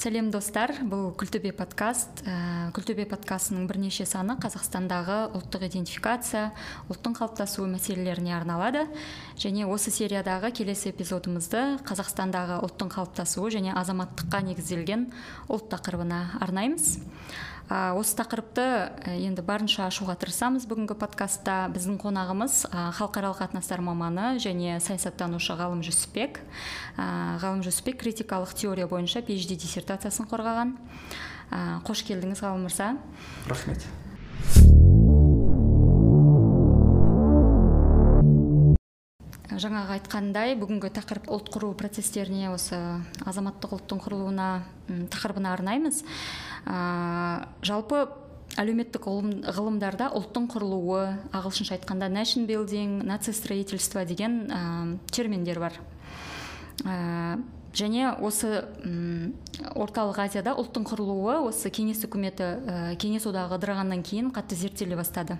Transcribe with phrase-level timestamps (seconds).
[0.00, 0.72] сәлем достар.
[0.88, 6.46] Бұл күлтөбе подкаст ә, күлтөбе подкастының бірнеше саны қазақстандағы ұлттық идентификация
[6.88, 8.86] ұлттың қалыптасуы мәселелеріне арналады.
[9.36, 15.10] Және осы сериядағы келесі эпизодымызды қазақстандағы ұлттың қалыптасуы және азаматтыққа негізделген
[15.52, 16.96] ұлт тақырыбына арнаймыз.
[17.70, 18.64] Осы тақырыпты
[19.14, 21.68] енді барынша ашуға тырысамыз бүгінгі подкастта.
[21.70, 22.64] Біздің қонағымыз
[22.98, 26.42] халықаралық қатынастар маманы және саясаттанушы ғалым жүсіпбек.
[26.98, 30.74] Ғалым жүсіпбек критикалық теория бойынша phd диссертациясын қорғаған.
[31.86, 32.96] Қош келдіңіз ғалым мырза.
[33.46, 33.86] Рахмет.
[39.60, 42.78] Жаңағы айтқандай бүгінгі тақырып ұлт құру процестеріне осы
[43.28, 44.48] азаматтық ұлттың құрылуына
[45.12, 46.02] тақырыбына арнаймыз.
[46.64, 48.06] Ә, жалпы
[48.60, 51.04] әлеуметтік ғылым, ғылымдарда ұлттың құрылуы
[51.36, 55.78] ағылшынша айтқанда nation building нация строительство деген ә, терминдер бар.
[56.84, 57.38] Ә,
[57.76, 59.32] және осы ұм,
[59.76, 65.38] орталық азияда ұлттың құрылуы осы кеңес үкіметі ә, кеңес одағы ыдырағаннан кейін қатты зерттеле бастады.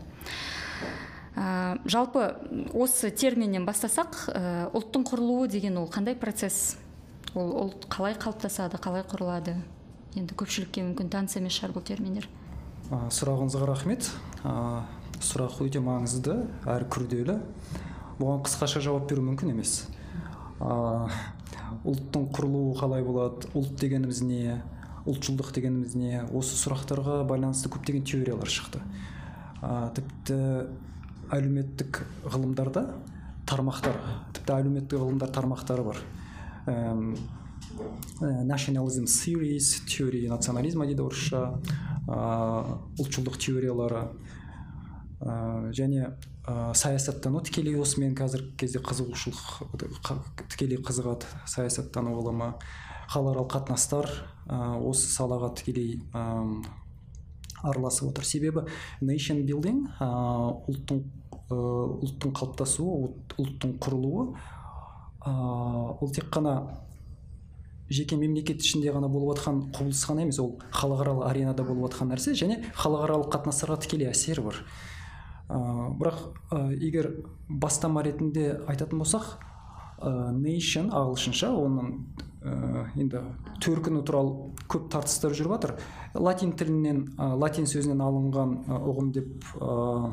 [1.37, 2.27] Ә, жалпы
[2.75, 4.43] осы терминнен бастасақ ә,
[4.75, 6.79] ұлттың құрылуы деген ол қандай процесс?
[7.35, 9.55] Ол ұлт қалай қалыптасады қалай құрылады?
[10.19, 12.27] Енді көпшілікке мүмкін таныс емес шығар бұл терминдер.
[12.91, 14.09] Ә, сұрағыңызға рахмет.
[14.43, 14.83] Ә,
[15.23, 16.35] сұрақ өте маңызды
[16.67, 17.39] әрі күрделі.
[18.19, 19.85] Бұған қысқаша жауап беру мүмкін емес.
[20.59, 21.07] Ә,
[21.87, 23.47] ұлттың құрылуы қалай болады?
[23.55, 24.59] Ұлт дегеніміз не?
[25.07, 26.25] Ұлтшылдық дегеніміз не?
[26.35, 28.83] Осы сұрақтарға байланысты көптеген теориялар шықты.
[29.63, 30.41] Ә, тіпті
[31.35, 32.87] әлеуметтік ғылымдарда
[33.49, 33.97] тармақтар
[34.37, 36.01] тіпті әлеуметтік ғылымдар тармақтары бар.
[36.71, 37.15] Әм,
[38.45, 41.43] nationalism theories теория национализма дейді орысша
[42.07, 44.09] ұлтшылдық теориялары.
[45.21, 46.07] Ә, және
[46.49, 52.55] ә, саясаттану тікелей осымен қазіргі кезде қызығушылық тікелей қызығады саясаттану ғылымы.
[53.11, 54.09] Халықаралық қатынастар
[54.47, 56.01] ә, осы салаға тікелей
[57.63, 58.25] араласып отыр.
[58.25, 58.67] Себебі
[59.01, 61.03] nation building ұлттың
[61.51, 64.29] ұлттың қалыптасуы ұлттың құрылуы
[65.27, 66.55] ол тек қана
[67.91, 72.37] жеке мемлекет ішінде ғана болып жатқан құбылыс қана емес ол халықаралық аренада болып жатқан нәрсе
[72.39, 74.61] және халықаралық қатынастарға тікелей әсері бар.
[75.51, 75.59] Ә,
[75.99, 76.21] бірақ
[76.55, 77.11] ә, егер
[77.49, 79.33] бастама ретінде айтатын болсақ
[79.99, 81.97] ә, nation ағылшынша оның
[82.43, 83.23] ә, енді
[83.63, 85.75] төркіні туралы көп тартыстар жүріп жатыр.
[86.15, 90.11] Латин тілінен ә, латин сөзінен алынған ұғым деп ә,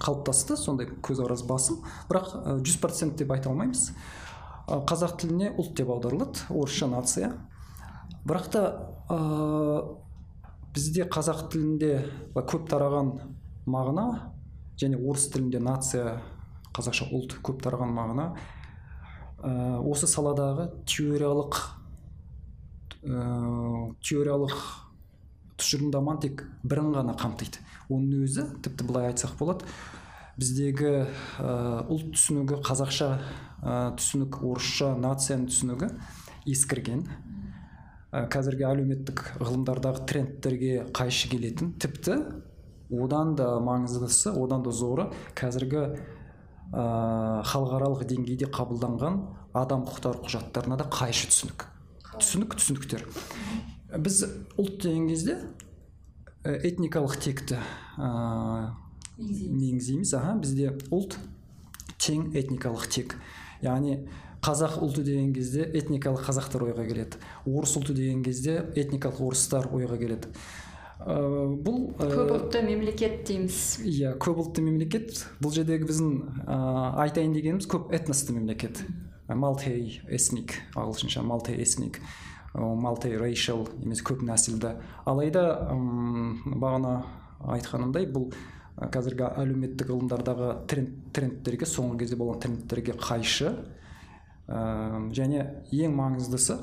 [0.00, 1.82] қалыптасты сондай көзқарас басым.
[2.08, 2.32] Бірақ
[2.64, 3.90] жүз процент деп айта алмаймыз.
[4.66, 7.32] Қазақ тіліне ұлт деп аударылады орысша нация.
[8.24, 8.62] Бірақ та
[9.10, 9.18] ә,
[10.74, 11.92] бізде қазақ тілінде
[12.36, 13.16] көп тараған
[13.66, 14.06] мағына
[14.80, 16.20] және орыс тілінде нация
[16.76, 18.26] қазақша ұлт көп тараған мағына
[19.42, 21.58] ә, осы саладағы теориялық
[23.04, 24.54] ә, теориялық
[25.60, 27.60] тұжырымдаманы тек бірін ғана қамтиды.
[27.90, 29.66] Оның өзі тіпті былай айтсақ болады
[30.40, 30.92] біздегі
[31.40, 31.54] ә,
[31.90, 35.90] ұлт түсінігі қазақша ә, түсінік орысша нацияның түсінігі
[36.54, 37.04] ескірген.
[38.10, 41.74] Ә, қазіргі әлеуметтік ғылымдардағы трендтерге қайшы келетін.
[41.80, 42.16] Тіпті
[42.90, 45.84] одан да маңыздысы одан да зоры қазіргі
[46.70, 49.16] халықаралық деңгейде қабылданған
[49.58, 51.66] адам құқықтары құжаттарына да қайшы түсінік.
[52.20, 53.06] Түсінік түсініктер.
[53.98, 54.22] Біз
[54.54, 55.36] ұлт деген кезде
[56.44, 57.58] этникалық текті
[57.98, 58.70] ә,
[59.18, 60.14] меңзейміз.
[60.14, 61.18] Аха бізде ұлт
[61.98, 63.16] тең этникалық тек.
[63.64, 63.98] Яғни
[64.44, 67.18] қазақ ұлты деген кезде этникалық қазақтар ойға келеді.
[67.44, 70.30] Орыс ұлты деген кезде этникалық орыстар ойға келеді.
[71.00, 73.80] Бұл көп ұлтты мемлекет дейміз.
[73.88, 75.24] иә көп ұлтты мемлекет.
[75.40, 76.10] Бұл жердегі біздің
[76.44, 76.58] ә,
[77.06, 78.82] айтайын дегеніміз көп этносты мемлекет.
[79.28, 82.00] Малти эсник ағылшынша малти эсник
[82.54, 84.74] малти рейшал емес көп нәсілді.
[85.06, 87.04] Алайда бағана
[87.40, 88.32] айтқанымдай бұл
[88.76, 93.54] қазіргі әлеуметтік ғылымдардағы тренд, трендтерге соңғы кезде болған трендтерге қайшы.
[94.50, 96.58] Ә, және ең маңыздысы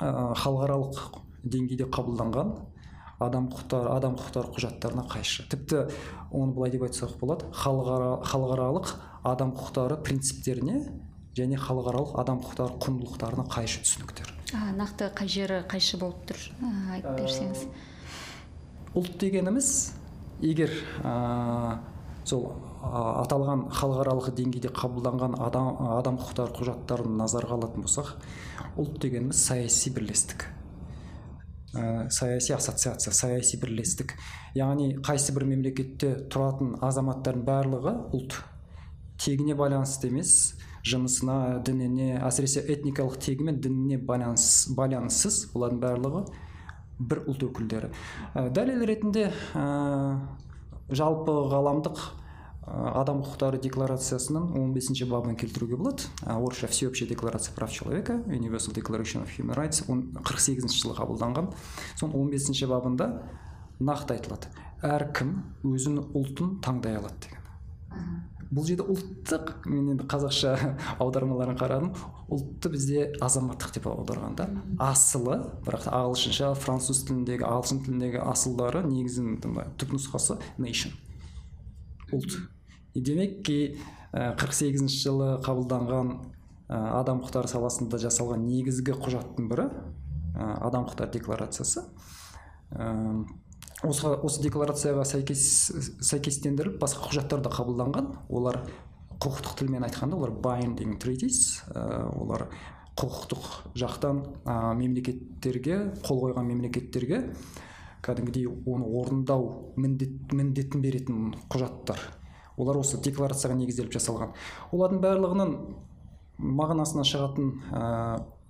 [0.00, 2.58] ә, халықаралық деңгейде қабылданған
[3.18, 5.44] адам құқықтары адам құқықтары құжаттарына қайшы.
[5.50, 5.84] Тіпті
[6.30, 8.92] оны былай деп айтсақ болады халықаралық
[9.26, 10.78] адам құқықтары принциптеріне
[11.38, 14.32] және халықаралық адам құқықтары құндылықтарына қайшы түсініктер.
[14.54, 16.40] А, нақты қай жері қайшы болып тұр
[16.94, 17.66] айтып берсеңіз.
[18.96, 19.68] ұлт дегеніміз
[20.40, 20.72] егер
[21.04, 21.78] ә,
[22.24, 28.14] сол аталған халықаралық деңгейде қабылданған адам, адам құқықтары құжаттарын назарға алатын болсақ
[28.78, 30.46] ұлт дегеніміз саяси бірлестік.
[31.78, 34.16] Ә, саяси ассоциация саяси бірлестік.
[34.58, 38.40] Яғни қайсы бір мемлекетте тұратын азаматтардың барлығы ұлт.
[39.18, 40.34] Тегіне байланысты емес
[40.86, 46.24] жынысына дініне әсіресе этникалық тегі мен дініне байланыс, байланыссыз бұлардың барлығы
[46.98, 47.90] бір ұлт өкілдері.
[48.34, 49.66] Ә, дәлел ретінде ә,
[50.90, 52.02] жалпы ғаламдық
[52.98, 56.08] адам құқықтары декларациясының 15 бабын келтіруге болады.
[56.22, 61.52] Ә, орысша всеобщая декларация прав человека universal declaration of human rights он 48 жылы қабылданған.
[62.00, 63.10] Соның 15 бабында
[63.80, 64.52] нақты айтылады.
[64.82, 65.34] Әркім
[65.64, 67.44] өзінің ұлтын таңдай алады деген.
[68.48, 70.54] Бұл жерде ұлттық мен енді қазақша
[71.02, 71.90] аудармаларын қарадым.
[72.32, 74.46] Ұлтты бізде азаматтық деп аударған да.
[74.80, 79.36] Асылы бірақ та ағылшынша француз тіліндегі ағылшын тіліндегі асылдары негізін
[79.80, 80.96] түпнұсқасы nation
[82.12, 82.38] ұлт.
[83.04, 83.58] Демек ки
[84.12, 86.14] қырық сегізінші жылы қабылданған
[86.68, 91.84] ә, адам құқықтары саласында жасалған негізгі құжаттың бірі ә, адам құқықтары декларациясы.
[93.84, 95.42] Осы, осы декларацияға сәйкес
[96.08, 98.10] сәйкестендіріліп басқа құжаттар да қабылданған.
[98.28, 98.62] Олар
[99.22, 102.48] құқықтық тілмен айтқанда олар binding treaties олар
[102.98, 107.22] құқықтық жақтан ә, мемлекеттерге қол қойған мемлекеттерге
[108.02, 112.00] кәдімгідей оны орындау міндет, міндетін беретін құжаттар.
[112.58, 114.34] Олар осы декларацияға негізделіп жасалған.
[114.74, 115.54] Олардың барлығының
[116.58, 117.82] мағынасынан шығатын ә,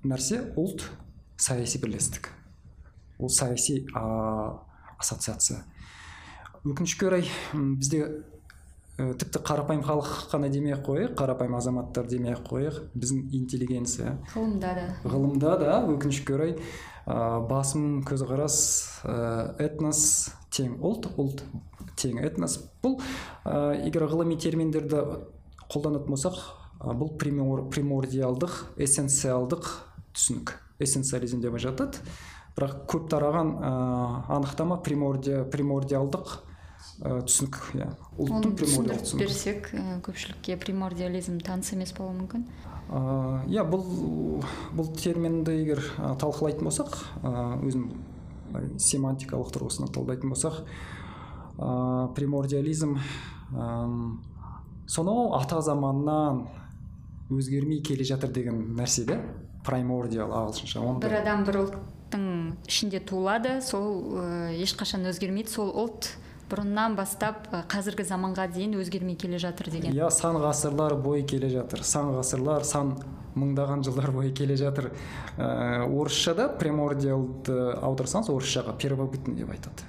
[0.08, 0.86] нәрсе ұлт
[1.40, 2.30] саяси бірлестік.
[3.18, 4.02] Ол саяси ә,
[4.98, 5.62] ассоциация.
[6.66, 8.04] Өкінішке орай бізде
[8.98, 12.78] ә, тіпті қарапайым халық қана демей ақ қояйық қарапайым азаматтар демей ақ қояйық.
[12.98, 14.86] Біздің интеллигенция ғылымда да.
[15.04, 16.54] ғылымда да өкінішке орай
[17.06, 18.58] ә, басым көзқарас
[19.06, 19.18] ә,
[19.62, 21.44] этнос тең ұлт ұлт
[21.98, 22.58] тең этнос.
[22.82, 22.98] Бұл
[23.44, 25.04] ә, егер ғылыми терминдерді
[25.70, 26.40] қолданатын болсақ
[26.82, 29.70] ә, бұл примор, примордиалдық эссенциалдық
[30.16, 30.56] түсінік.
[30.82, 32.02] Эссенциализм деп жатады
[32.58, 33.72] бірақ көп тараған ә,
[34.34, 36.38] анықтама примордиалдық
[37.02, 37.88] түсінік иә.
[38.18, 39.70] Оны түсіндіріп берсек
[40.06, 42.46] көпшілікке примордиализм таныс емес болуы мүмкін.
[43.52, 43.84] Иә бұл
[44.76, 45.82] бұл терминді егер
[46.20, 46.96] талқылайтын болсақ
[47.68, 47.90] өзім
[48.80, 50.62] семантикалық тұрғысынан талдайтын болсақ
[51.58, 53.66] ә, примордиализм ә,
[54.88, 56.46] сонау ата заманнан
[57.28, 59.18] өзгермей келе жатыр деген нәрсе де
[59.66, 62.24] примордиал ағылшынша бір адам бір ұлттың
[62.70, 64.16] ішінде туылады сол
[64.56, 66.14] ешқашан өзгермейді сол ұлт
[66.50, 69.94] бұрыннан бастап қазіргі заманға дейін өзгермей келе жатыр деген.
[69.96, 71.84] Иә сан ғасырлар бойы келе жатыр.
[71.84, 72.96] Сан ғасырлар сан
[73.38, 74.90] мыңдаған жылдар бойы келе жатыр.
[75.36, 79.86] Ә, орысшада примордиалды аударсаңыз орысшаға первобытный деп айтады.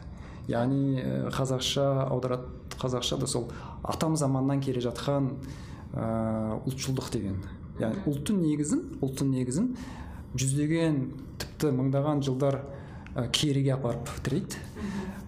[0.50, 1.04] Яғни
[1.36, 3.50] қазақша аударады қазақша да сол
[3.84, 5.32] атам заманнан келе жатқан
[5.94, 7.40] ә, ұлтшылдық деген.
[7.80, 9.74] Яғни ұлттың негізін ұлттың негізін
[10.36, 11.00] жүздеген
[11.42, 12.60] тіпті мыңдаған жылдар
[13.16, 14.60] ә, керіге апарып тірейді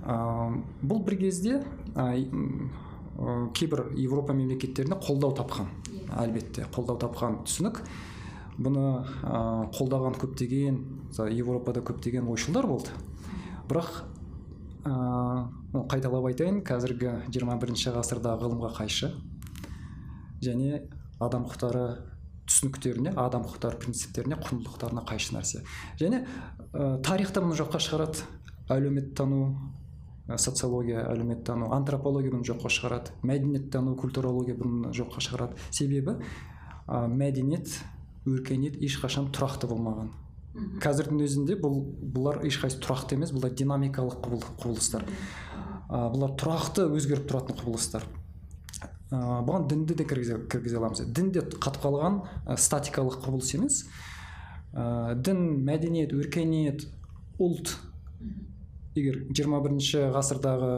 [0.06, 0.18] ә,
[0.81, 1.62] бұл бір кезде
[1.95, 2.10] ә,
[3.54, 5.69] кейбір европа мемлекеттеріне қолдау тапқан
[6.19, 7.81] әлбетте қолдау тапқан түсінік.
[8.62, 8.86] Бұны
[9.24, 10.80] ә, қолдаған көптеген
[11.31, 12.92] европада көптеген ойшылдар болды.
[13.69, 14.04] Бірақ
[14.86, 14.95] ә,
[15.74, 19.13] қайталап айтайын қазіргі 21 ғасырдағы ғылымға қайшы
[20.44, 20.83] және
[21.19, 21.86] адам құқықтары
[22.49, 25.61] түсініктеріне адам құқықтары принциптеріне құндылықтарына қайшы нәрсе.
[25.99, 26.23] Және
[26.73, 28.25] ә, тарихта бұны жоққа шығарады.
[28.71, 29.41] Әлеуметтану
[30.38, 33.15] социология әлеуметтану антропология бұны жоққа шығарады.
[33.27, 35.59] Мәдениеттану культурология бұны жоққа шығарады.
[35.71, 36.17] Себебі
[36.88, 37.73] ә, мәдениет
[38.25, 40.11] өркениет ешқашан тұрақты болмаған.
[40.83, 41.77] Қазірдің өзінде бұл
[42.13, 44.19] бұлар ешқайсысы тұрақты емес бұлар динамикалық
[44.61, 45.06] құбылыстар.
[45.89, 48.06] Ә, бұлар тұрақты өзгеріп тұратын құбылыстар.
[49.11, 51.03] Ә, бұған дінді де кіргізе, кіргізе аламыз.
[51.11, 53.83] Дін де қатып қалған ә, статикалық құбылыс емес.
[54.73, 56.87] Ә, дін мәдениет өркениет
[57.41, 57.75] ұлт.
[58.95, 60.71] Егер 21 ғасырдағы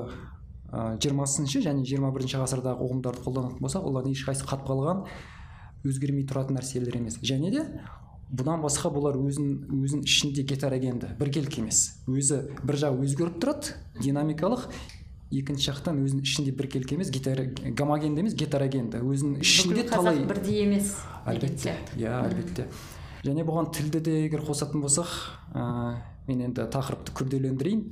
[0.73, 5.03] жиырмасыншы және 21 ғасырдағы ұғымдарды қолданатын болсақ олардың ешқайсысы қатып қалған
[5.85, 7.19] өзгермей тұратын нәрселер емес.
[7.21, 7.63] Және де
[8.33, 11.83] бұдан басқа бұлар өзін өзін ішінде гетерогенді біркелкі емес.
[12.09, 14.65] Өзі бір жағы өзгеріп тұрады динамикалық
[15.39, 17.11] екінші жақтан өзінің ішінде біркелкі емес
[17.77, 20.93] гомогенді емес гетерогенді өзінің ішінде талай бірдей емес
[21.25, 21.77] әлбетте.
[21.97, 22.67] иә әлбетте.
[23.23, 25.07] Және бұған тілді де егер қосатын болсақ
[25.55, 25.95] ә,
[26.27, 27.85] мен енді тақырыпты күрделендірейін.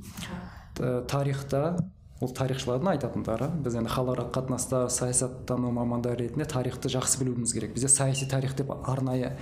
[1.08, 1.78] Тарихта
[2.20, 3.48] ол тарихшылардың айтатындары.
[3.64, 7.72] Біз енді халықаралық қатынастар саясаттану мамандары ретінде тарихты жақсы білуіміз керек.
[7.74, 9.32] Бізде саяси тарих деп арнайы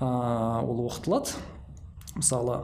[0.00, 1.38] ол оқытылады.
[2.16, 2.58] Мысалы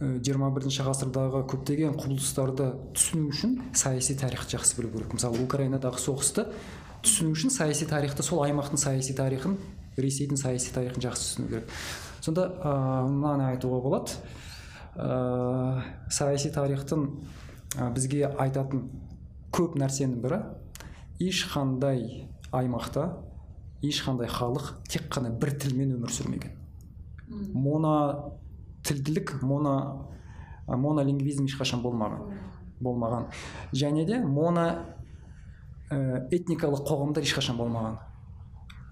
[0.00, 5.14] жиырма бірінші ғасырдағы көптеген құбылыстарды түсіну үшін саяси тарихты жақсы білу керек.
[5.14, 6.48] Мысалы украинадағы соғысты
[7.04, 9.54] түсіну үшін саяси тарихты сол аймақтың саяси тарихын
[9.94, 11.70] ресейдің саяси тарихын жақсы түсіну керек.
[12.24, 12.74] Сонда ә,
[13.06, 14.18] мынаны айтуға болады.
[14.98, 17.06] Ә, саяси тарихтың
[17.94, 18.88] бізге айтатын
[19.54, 20.40] көп нәрсенің бірі
[21.22, 23.12] ешқандай аймақта
[23.84, 26.54] ешқандай халық тек қана бір тілмен өмір сүрмеген.
[27.54, 28.34] Моно
[28.84, 30.10] тілділік моно
[30.68, 32.34] монолингвизм ешқашан болмаған
[32.80, 33.28] болмаған.
[33.72, 34.66] Және де моно
[35.90, 37.98] ә, этникалық қоғамдар ешқашан болмаған.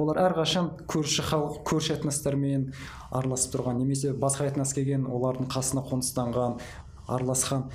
[0.01, 2.71] Олар әрқашан көрші халық көрші этностармен
[3.11, 6.59] араласып тұрған немесе басқа этнос келген олардың қасына қоныстанған
[7.07, 7.69] араласқан.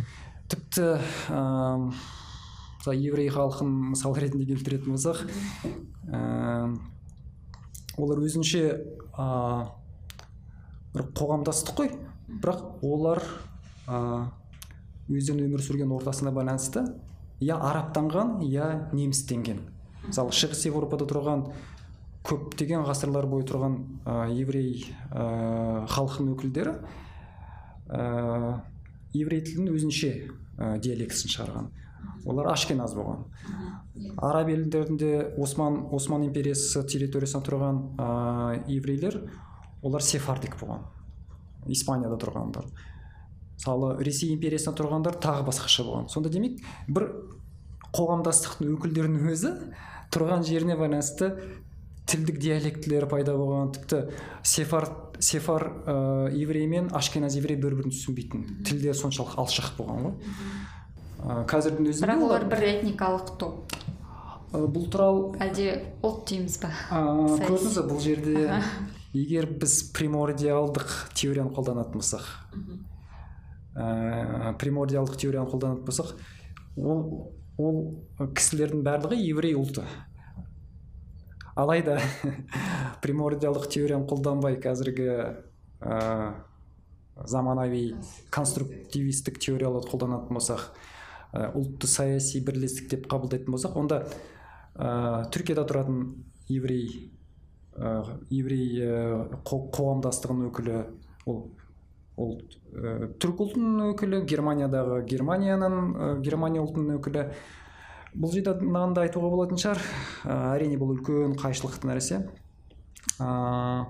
[0.50, 0.98] Тіпті
[1.30, 1.94] ә,
[2.88, 5.26] еврей халқын мысал ретінде келтіретін болсақ
[6.08, 6.72] ә,
[7.98, 8.64] олар өзінше
[9.18, 9.28] ә,
[10.96, 11.92] бір қоғамдастық қой.
[12.28, 13.22] Бірақ олар
[13.88, 14.28] ә,
[15.08, 16.84] өздерінің өмір сүрген ортасына байланысты
[17.40, 19.62] я арабтанған я немістенген.
[20.08, 21.46] Мысалы шығыс еуропада тұрған
[22.28, 26.74] көптеген ғасырлар бойы тұрған ә, еврей ә, халқының өкілдері
[27.88, 28.60] ә,
[29.16, 30.12] еврей тілінің өзінше
[30.58, 31.72] ә, диалектісін шығарған.
[32.28, 33.24] Олар ашкеназ болған.
[34.18, 38.12] Араб елдерінде осман осман империясы территориясында тұрған ә,
[38.68, 39.22] еврейлер
[39.82, 40.84] олар сефардик болған.
[41.74, 42.70] Испанияда тұрғандар
[43.58, 46.10] мысалы ресей империясында тұрғандар тағы басқаша болған.
[46.14, 47.10] Сонда демек бір
[47.96, 49.54] қоғамдастықтың өкілдерінің өзі
[50.14, 51.32] тұрған жеріне байланысты
[52.08, 54.04] тілдік диалектілер пайда болған тіпті
[54.46, 54.88] сефар
[55.20, 55.96] сефар ә,
[56.38, 60.14] еврей мен ашкеназ еврей бір бірін түсінбейтін тілдері соншалық алшақ болған ғой.
[61.18, 63.74] Ә, қазірдің өзінде бірақ олар бір этникалық топ.
[64.54, 65.72] Ә, бұл туралы әлде
[66.06, 66.72] ұлт дейміз ба?
[66.94, 67.02] Ә,
[67.42, 68.46] көрдіңіз ба бұл жерде
[69.14, 72.28] егер біз примордиалдық теорияны қолданатын болсақ
[73.78, 76.16] ә, примордиалдық теорияны қолданатын болсақ
[76.78, 77.80] ол ол
[78.38, 79.86] кісілердің барлығы еврей ұлты.
[81.58, 81.98] Алайда
[83.02, 85.08] примордиалдық теорияны қолданбай қазіргі
[85.82, 86.36] ә,
[87.26, 87.96] заманауи
[88.30, 89.40] конструктивистік.
[89.40, 90.68] теорияларды қолданатын болсақ
[91.34, 94.04] ә, ұлтты саяси бірлестік деп қабылдайтын болсақ онда
[94.76, 96.04] ә, түркияда тұратын
[96.50, 97.17] еврей
[97.78, 100.78] еврей ә, қо- қоғамдастығының өкілі
[101.30, 101.44] ол
[102.18, 102.32] ол
[102.74, 107.28] ә, түрік ұлтының өкілі германиядағы германияның ә, германия ұлтының өкілі.
[108.18, 109.84] Бұл жерде мынаны да айтуға болатын шығар.
[110.26, 112.24] Ә, әрине бұл үлкен қайшылықты нәрсе.
[113.22, 113.86] Ә,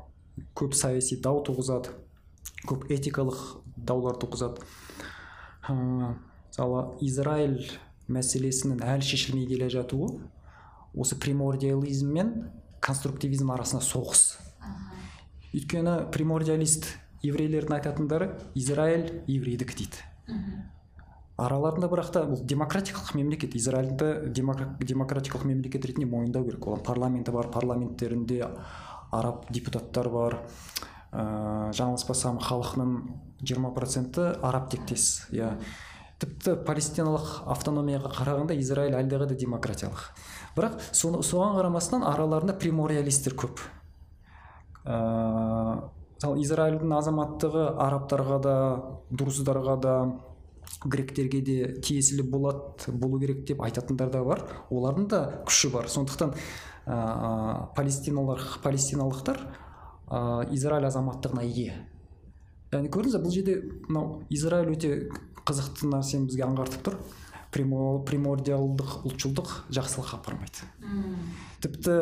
[0.58, 1.96] көп саяси дау туғызады
[2.68, 4.64] көп этикалық даулар туғызады.
[5.68, 6.14] Ә,
[6.50, 7.70] мысалы израиль
[8.12, 10.18] мәселесінің әлі шешілмей келе жатуы
[10.96, 12.34] осы примордиализм мен
[12.88, 14.38] конструктивизм арасында соғыс.
[15.56, 16.88] Өйткені примордиалист
[17.26, 20.04] еврейлердің айтатындары израиль еврейдікі дейді.
[21.38, 26.66] Араларында бірақ та бұл демократиялық мемлекет израильді демокра- демократиялық мемлекет ретінде мойындау керек.
[26.66, 28.42] Оған парламенті бар парламенттерінде
[29.12, 30.40] араб депутаттар бар.
[31.12, 32.98] Ә, жаңылыспасам халқының
[33.42, 35.28] жиырма проценті араб тектес.
[35.32, 35.60] Иә.
[36.22, 40.08] Тіпті палестиналық автономияға қарағанда израиль әлдеқайда демократиялық.
[40.58, 43.62] Бірақ соны соған қарамастан араларында примориалистер көп.
[44.88, 48.56] Ыыы мысалы израильдің азаматтығы арабтарға да
[49.12, 49.94] друздарға да
[50.86, 54.42] гректерге де тиесілі болады болу керек деп айтатындар да бар.
[54.72, 55.88] Олардың да күші бар.
[55.88, 56.34] Сондықтан
[56.88, 59.38] ә, палестиналар палестиналықтар
[60.10, 61.78] ә, израиль азаматтығына ие.
[62.74, 65.10] Яғни көрдіңіз ба бұл жерде мынау израиль өте
[65.48, 67.00] қызықты нәрсені бізге аңғартып тұр.
[67.48, 70.68] Примо- примордиалдық ұлтшылдық жақсылыққа апармайды.
[71.64, 71.94] Тіпті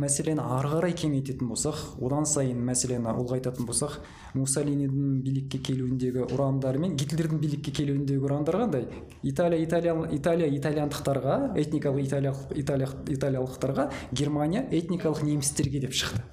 [0.00, 3.98] мәселені ары қарай кеңейтетін болсақ одан сайын мәселені ұлғайтатын болсақ
[4.34, 8.88] муссолинидің билікке келуіндегі ұрандары мен гитлердің билікке келуіндегі ұрандар қандай?
[9.22, 16.24] Италия италия италия итальяндықтарға этникалық италиялық италия- италиялықтарға германия этникалық немістерге деп шықты.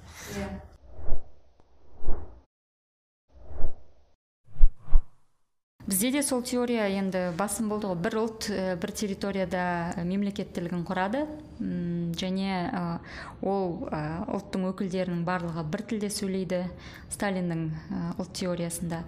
[5.92, 7.98] Бізде де сол теория енді басым болды ғой.
[8.00, 8.46] Бір ұлт
[8.80, 11.26] бір территорияда мемлекеттілігін құрады.
[12.16, 12.70] Және
[13.44, 16.62] ол ұлттың өкілдерінің барлығы бір тілде сөйлейді
[17.12, 17.66] сталиннің
[18.16, 19.02] ұлт теориясында.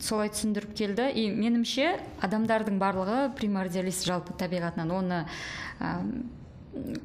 [0.00, 1.10] Солай түсіндіріп келді.
[1.12, 4.88] И меніңше адамдардың барлығы примордиалист жалпы табиғатынан.
[4.88, 5.20] Оны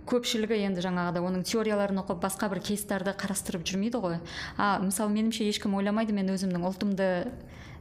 [0.08, 4.18] көпшілігі енді жаңағыдай оның теорияларын оқып басқа бір кейстарды қарастырып жүрмейді ғой.
[4.56, 7.10] А мысалы меніңше ешкім ойламайды мен өзімнің ұлтымды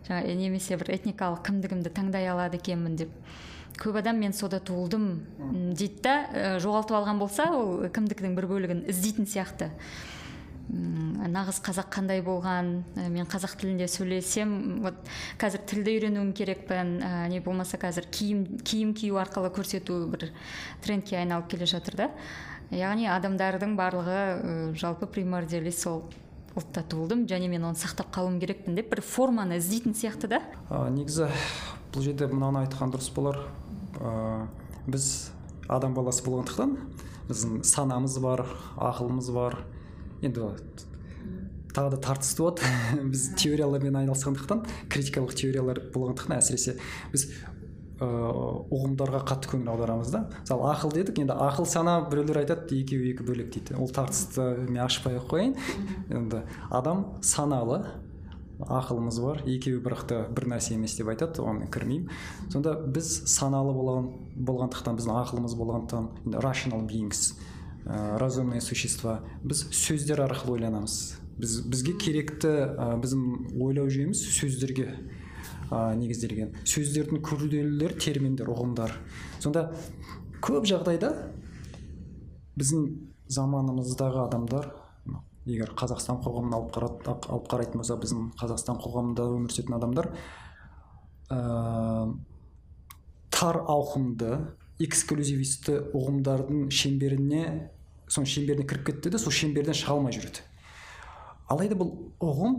[0.08, 3.12] жаңа немесе бір этникалық кімдігімді таңдай алады екенмін деп.
[3.78, 5.20] Көп адам мен сода туылдым
[5.76, 6.14] дейді да.
[6.32, 9.70] Ә, жоғалтып алған болса ол кімдіктің бір бөлігін іздейтін сияқты.
[10.68, 14.98] Нағыз қазақ қандай болған ә, мен қазақ тілінде сөйлесем вот
[15.40, 20.30] қазір тілді үйренуім керекпін ә, не болмаса қазір киім киім кию арқылы көрсету бір
[20.84, 22.10] трендке айналып келе жатыр да.
[22.74, 26.02] Яғни адамдардың барлығы ә, жалпы примордиалист сол.
[26.58, 30.42] Ұлтта туылдым және мен оны сақтап қалуым керекпін деп бір форманы іздейтін сияқты да.
[30.68, 31.28] Ә, негізі
[31.94, 33.40] бұл жерде мынаны айтқан дұрыс болар.
[34.02, 34.46] Ә,
[34.90, 35.30] біз
[35.68, 36.76] адам баласы болғандықтан
[37.28, 38.44] біздің санамыз бар
[38.76, 39.60] ақылымыз бар.
[40.22, 40.50] Енді
[41.76, 42.62] тағы да тартысты болады
[43.12, 46.78] біз теориялармен айналысқандықтан критикалық теориялар болғандықтан әсіресе
[47.12, 47.28] біз
[47.98, 50.24] ұғымдарға қатты көңіл аударамыз да.
[50.40, 53.78] Мысалы ақыл дедік енді ақыл сана біреулер айтады екеуі екі бөлек дейді.
[53.78, 55.56] Ол тартысты мен ашпай ақ қояйын.
[56.14, 57.82] Енді адам саналы
[58.58, 62.08] ақылымыз бар екеуі бірақ та бір нәрсе емес деп айтады оған кірмеймін.
[62.50, 67.34] Сонда біз саналы болған болғандықтан біздің ақылымыз болғандықтан rational beings
[67.86, 71.18] ә, разумные существа біз сөздер арқылы ойланамыз.
[71.38, 74.90] Біз бізге керекті ә, біздің ойлау жүйеміз сөздерге.
[75.70, 76.54] Ә, негізделген.
[76.68, 78.94] Сөздердің күрделілер терминдер ұғымдар.
[79.42, 79.68] Сонда
[80.44, 81.12] көп жағдайда
[82.58, 82.86] біздің
[83.32, 84.70] заманымыздағы адамдар
[85.48, 90.10] егер қазақстан қоғамын алып, алып қарайтын болсақ біздің қазақстан қоғамында өмір сүретін адамдар
[91.32, 91.38] ә,
[93.32, 94.32] тар ауқымды
[94.84, 97.44] эксклюзивисті ұғымдардың шеңберіне
[98.08, 100.44] соның шеңберіне кіріп кетті де сол шеңберден шыға алмай жүреді.
[101.48, 101.94] Алайда бұл
[102.24, 102.58] ұғым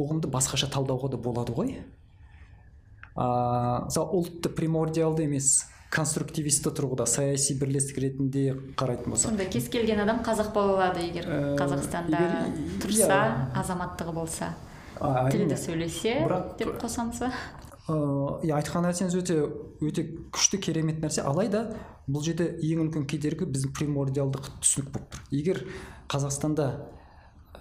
[0.00, 1.76] ұғымды басқаша талдауға да болады ғой.
[3.16, 9.28] Ыыы мысалы ұлтты примордиалды емес конструктивисті тұрғыда саяси бірлестік ретінде қарайтын болсақ.
[9.28, 13.52] Сонда кез келген адам қазақ бола алады егер Ә, қазақстанда егер- тұрса иә.
[13.60, 14.54] азаматтығы болса.
[14.98, 17.32] Тілді сөйлесе Бірақ- деп қосамыз ба?
[17.88, 19.36] Ыыы иә айтқан нәрсеңіз өте
[19.82, 21.20] өте күшті керемет нәрсе.
[21.26, 21.74] Алайда
[22.08, 25.20] бұл жерде ең үлкен кедергі біздің примордиалдық түсінік болып тұр.
[25.30, 25.64] Егер
[26.08, 26.86] қазақстанда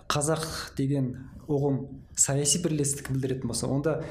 [0.08, 1.16] қазақ деген
[1.50, 4.04] ұғым саяси бірлестік білдіретін болса онда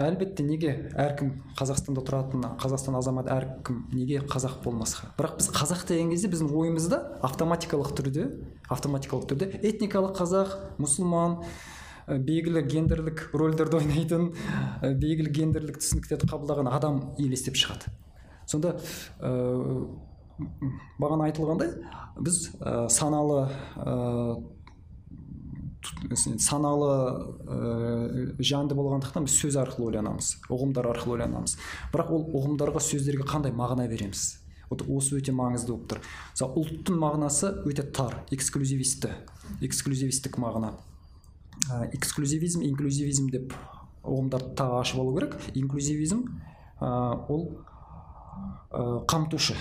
[0.00, 5.10] әлбетте неге әркім қазақстанда тұратын қазақстан азаматы әркім неге қазақ болмасқа?
[5.18, 8.28] Бірақ біз қазақ деген кезде біздің ойымызда автоматикалық түрде
[8.72, 11.40] автоматикалық түрде этникалық қазақ мұсылман
[12.06, 14.30] ә, белгілі гендерлік рөлдерді ойнайтын
[14.80, 17.92] ә, белгілі гендерлік түсініктерді қабылдаған адам елестеп шығады.
[18.48, 18.76] Сонда
[19.20, 19.34] ә,
[21.00, 21.74] бағана айтылғандай
[22.20, 23.44] біз ә, саналы
[26.38, 26.90] саналы
[27.46, 31.56] ә, жанды болғандықтан біз сөз арқылы ойланамыз ұғымдар арқылы ойланамыз.
[31.92, 34.38] Бірақ ол ұғымдарға сөздерге қандай мағына береміз?
[34.70, 36.02] Вот осы өте маңызды болып тұр.
[36.34, 39.10] Мысалы ұлттың мағынасы өте тар эксклюзивисті
[39.66, 40.76] эксклюзивистік мағына.
[41.70, 43.56] Ә, эксклюзивизм инклюзивизм деп
[44.04, 45.40] ұғымдарды тағы ашып алу керек.
[45.54, 46.22] Инклюзивизм
[46.78, 47.50] ә, ол
[49.10, 49.56] қамтушы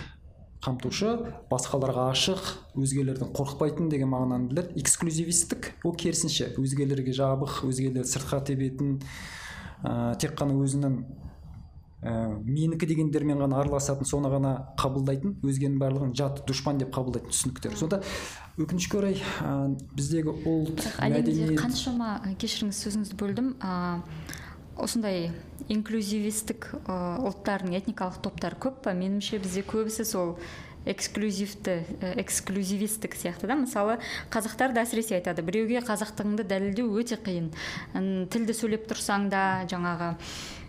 [0.64, 1.14] қамтушы
[1.52, 2.42] басқаларға ашық
[2.80, 6.52] өзгелерден қорықпайтын деген мағынаны білдіреді эксклюзивистік ол керісінше.
[6.60, 8.98] Өзгелерге жабық өзгелер сыртқа тебетін
[9.84, 10.98] ә, тек қана өзінің
[12.04, 17.80] ә, менікі дегендермен ғана араласатын соны ғана қабылдайтын өзгенің барлығын жат дұшпан деп қабылдайтын түсініктер.
[17.80, 18.02] Сонда
[18.60, 19.56] өкінішке орай ә,
[19.96, 23.54] біздегі ұлт әлемде мәдениет қаншама кешіріңіз сөзіңізді бөлдім.
[24.82, 25.30] Осындай
[25.70, 26.96] инклюзивистік ә,
[27.28, 28.96] ұлттардың этникалық топтары көп па?
[28.98, 30.36] Меніңше бізде көбісі сол
[30.92, 33.58] эксклюзивті ә, эксклюзивистік сияқты да?
[33.60, 34.00] Мысалы
[34.34, 37.52] қазақтар да әсіресе айтады біреуге қазақтығыңды дәлелдеу өте қиын
[38.34, 40.16] тілді сөйлеп тұрсаң да жаңағы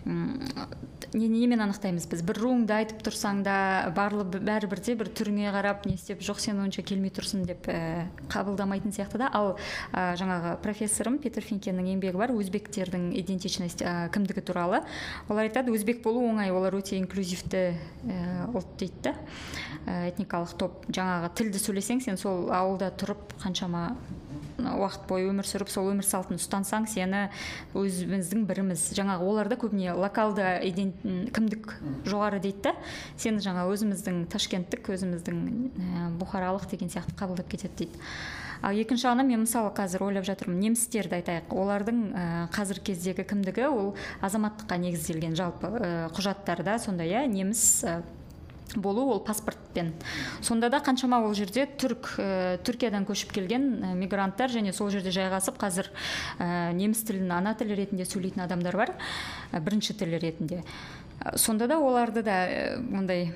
[0.05, 2.21] не немен анықтаймыз біз?
[2.25, 3.55] Бір руыңды айтып тұрсаң да
[3.93, 8.07] барлы бәрібір де бір түріңе қарап не істеп жоқ сен онша келмей тұрсың деп ә,
[8.31, 9.29] қабылдамайтын сияқты да?
[9.29, 9.57] Ал
[9.91, 14.81] ә, жаңағы профессорым петр финкенің еңбегі бар өзбектердің идентичность ә, кімдігі туралы.
[15.27, 17.65] Олар айтады өзбек болу оңай олар өте инклюзивті
[18.07, 19.15] ә, ұлт дейді да?
[19.85, 20.85] Этникалық топ.
[20.93, 23.95] Жаңағы тілді сөйлесең сен сол ауылда тұрып қаншама
[24.61, 27.23] уақыт бойы өмір сүріп сол өмір салтын ұстансаң сені
[27.77, 28.91] өзіміздің біріміз.
[28.97, 31.73] Жаңағы оларда көбіне локалды иден- кімдік
[32.05, 32.75] жоғары дейді да?
[33.17, 35.41] Сені жаңа өзіміздің ташкенттік өзіміздің
[35.81, 37.99] ә, бұхаралық деген сияқты қабылдап кетеді дейді.
[38.61, 41.49] Ал екінші жағынан мен мысалы қазір ойлап жатырмын немістерді айтайық.
[41.49, 43.65] Олардың ә, қазіргі кездегі кімдігі?
[43.73, 47.81] Ол азаматтыққа негізделген жалпы ә, құжаттарда сондай иә неміс
[48.75, 49.93] болу ол паспортпен.
[50.41, 55.11] Сонда да қаншама ол жерде түрк ә, түркиядан көшіп келген ә, мигранттар және сол жерде
[55.11, 55.91] жайғасып қазір
[56.39, 58.93] ә, неміс тілін ана тілі ретінде сөйлейтін адамдар бар
[59.51, 60.63] ә, бірінші тілі ретінде.
[61.35, 62.37] Сонда да оларды да
[62.91, 63.33] ондай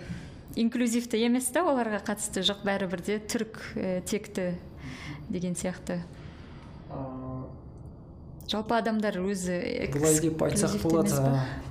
[0.55, 3.59] инклюзивті емес та оларға қатысты жоқ бәрібір де түрік
[4.09, 4.53] текті
[5.29, 5.99] деген сияқты.
[8.51, 9.57] Жалпы адамдар өзі
[9.93, 11.17] былай деп айтсақ болады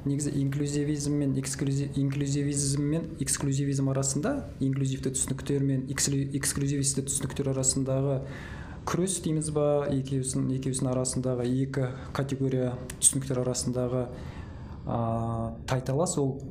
[0.04, 8.18] негізі инклюзивизм мен эксклюзив, инклюзивизм мен эксклюзивизм арасында инклюзивті түсініктер мен эксклю- эксклюзивисті түсініктер арасындағы
[8.88, 14.08] күрес дейміз ба екеуісінің екеуісінің арасындағы екі категория түсініктер арасындағы
[14.84, 14.98] ә,
[15.70, 16.42] тайталас ол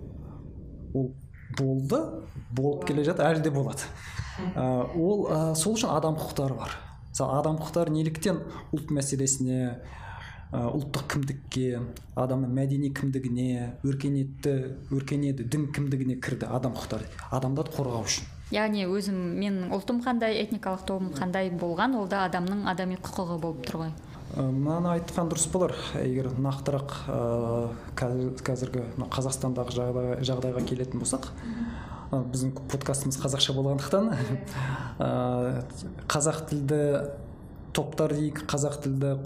[0.94, 1.12] ол
[1.58, 2.00] болды
[2.56, 3.86] болып келе жатыр әлі де болады.
[4.56, 4.64] Ә,
[4.98, 6.74] ол ә, сол үшін адам құқықтары бар.
[7.12, 8.40] Мысалы адам құқықтары неліктен
[8.74, 9.76] ұлт мәселесіне
[10.54, 11.80] ұлттық кімдікке
[12.20, 13.48] адамның мәдени кімдігіне
[13.88, 14.54] өркениетті
[14.94, 18.28] өркениетті дін кімдігіне кірді адам құқықтары адамдарды қорғау үшін.
[18.54, 23.64] Яғни өзім менің ұлтым қандай этникалық тобым қандай болған ол да адамның адами құқығы болып
[23.66, 23.94] тұр ғой.
[24.34, 25.74] Ә, мынаны айтқан дұрыс болар.
[26.02, 27.18] Егер нақтырақ ә,
[27.98, 31.32] қазір- қазіргі мына қазақстандағы жағдайға, жағдайға келетін болсақ
[32.12, 34.10] ә, біздің подкастымыз қазақша болғандықтан
[35.02, 35.66] ә,
[36.10, 36.82] қазақ тілді
[37.74, 39.24] топтар дейік қазақ тілді ә,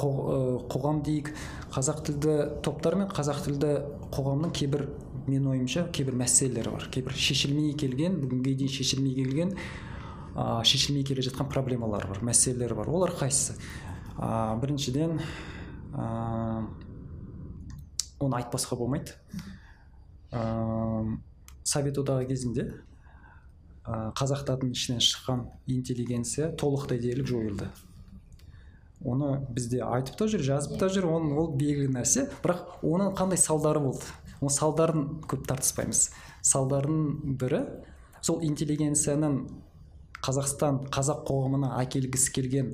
[0.71, 1.33] қоғам дейік.
[1.73, 3.73] Қазақ тілді топтар мен қазақ тілді
[4.15, 4.87] қоғамның кейбір
[5.27, 6.87] менің ойымша кейбір мәселелері бар.
[6.91, 9.53] Кейбір шешілмей келген бүгінге дейін шешілмей келген
[10.35, 12.89] ә, шешілмей келе жатқан проблемалар бар мәселелер бар.
[12.89, 13.57] Олар қайсысы?
[14.17, 15.19] Ә, біріншіден
[15.93, 16.65] ә,
[18.19, 19.17] оны айтпасқа болмайды.
[20.31, 21.17] Ә,
[21.67, 22.69] совет одағы кезінде
[23.83, 27.67] ә, қазақтардың ішінен шыққан интеллигенция толықтай дерлік жойылды.
[29.05, 31.07] Оны бізде айтып та жүр жазып та жүр.
[31.17, 32.27] Оны ол белгілі нәрсе.
[32.43, 34.05] Бірақ оның қандай салдары болды?
[34.41, 36.09] Оның салдарын көп тартыспаймыз.
[36.45, 37.63] Салдарының бірі
[38.21, 39.39] сол интеллигенцияның
[40.25, 42.71] қазақстан қазақ қоғамына әкелгісі келген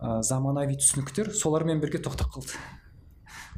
[0.00, 2.56] ә, заманауи түсініктер солармен бірге тоқтап қалды.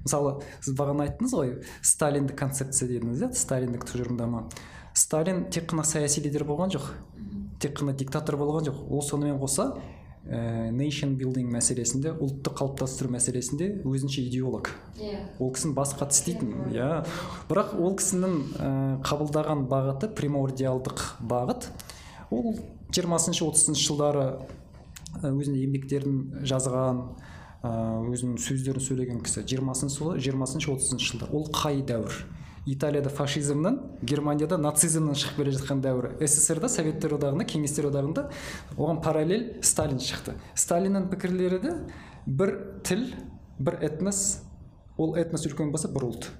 [0.05, 1.53] Мысалы сіз бағана айттыңыз ғой
[1.87, 4.45] сталиндік концепция дедіңіз иә сталиндік тұжырымдама.
[4.95, 6.90] Сталин тек қана саяси лидер болған жоқ.
[7.62, 8.83] Тек қана диктатор болған жоқ.
[8.90, 9.73] Ол сонымен қоса
[10.25, 14.71] ә, nation building мәселесінде ұлтты қалыптастыру мәселесінде өзінше идеолог.
[15.39, 17.05] Ол кісінің бас хат істейтін иә.
[17.51, 18.71] Бірақ ол кісінің ә,
[19.05, 21.69] қабылдаған бағыты примордиалдық бағыт
[22.31, 22.57] ол
[22.95, 24.27] жиырмасыншы отызыншы жылдары
[25.21, 27.05] ә, өзінің еңбектерін жазған
[27.65, 29.45] өзінің сөздерін сөйлеген кісі.
[29.49, 31.31] Жиырмасыншы жиырмасыншы отызыншы жылдар.
[31.33, 32.19] Ол қай дәуір?
[32.66, 36.14] Италияда фашизмнан германияда нацизмнан шығып келе жатқан дәуірі.
[36.24, 38.29] Ссср да советтер одағында кеңестер одағында
[38.77, 40.38] оған параллель сталин шықты.
[40.57, 41.74] Сталиннің пікірлері де
[42.27, 43.05] бір тіл
[43.59, 44.40] бір этнос
[44.96, 46.31] ол этнос үлкен болса бір ұлт.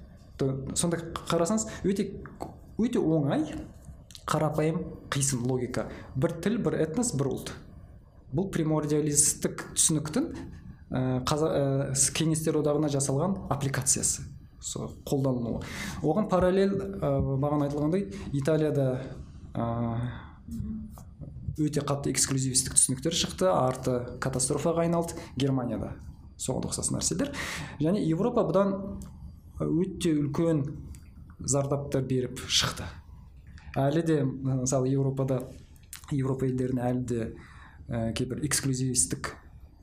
[0.75, 2.09] Сонда қарасаңыз өте
[2.81, 3.53] өте оңай
[4.25, 4.81] қарапайым
[5.13, 5.89] қисын логика.
[6.15, 7.53] Бір тіл бір этнос бір ұлт.
[8.35, 10.31] Бұл примордиалистік түсініктің
[10.91, 11.03] ә,
[12.17, 14.25] кеңестер одағына жасалған аппликациясы.
[15.05, 15.61] Қолданылуы.
[16.03, 18.87] Оған параллель ә, бағана айтылғандай италияда
[21.55, 25.93] өте қатты эксклюзивистік түсініктер шықты арты катастрофаға айналды германияда
[26.37, 27.31] соған ұқсас нәрселер.
[27.79, 28.73] Және европа бұдан
[29.63, 30.65] өте үлкен
[31.39, 32.87] зардаптар беріп шықты.
[33.79, 35.41] Әлі де мысалы еуропада
[36.11, 37.21] еуропа елдерінде әлі де
[37.87, 39.33] ә, кейбір эксклюзивистік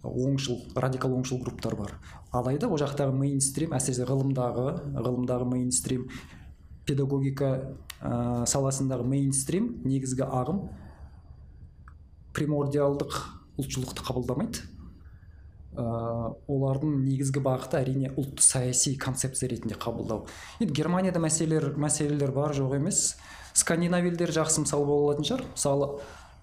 [0.02, 1.94] оңшыл радикал оңшыл групптар бар.
[2.34, 6.08] Алайда ол жақтағы мейнстрим әсіресе ғылымдағы ғылымдағы мейнстрим
[6.86, 7.52] педагогика
[8.00, 10.64] ә, саласындағы мейнстрим негізгі ағым
[12.34, 13.18] примордиалдық
[13.62, 14.64] ұлтшылдықты қабылдамайды.
[15.72, 15.84] Ә,
[16.50, 20.26] олардың негізгі бағыты әрине ұлтты саяси концепция ретінде қабылдау.
[20.58, 23.14] Енді германияда мәселелер мәселелер бар жоқ емес.
[23.54, 25.46] Скандинав елдері жақсы мысал бола алатын шығар.
[25.54, 25.88] Мысалы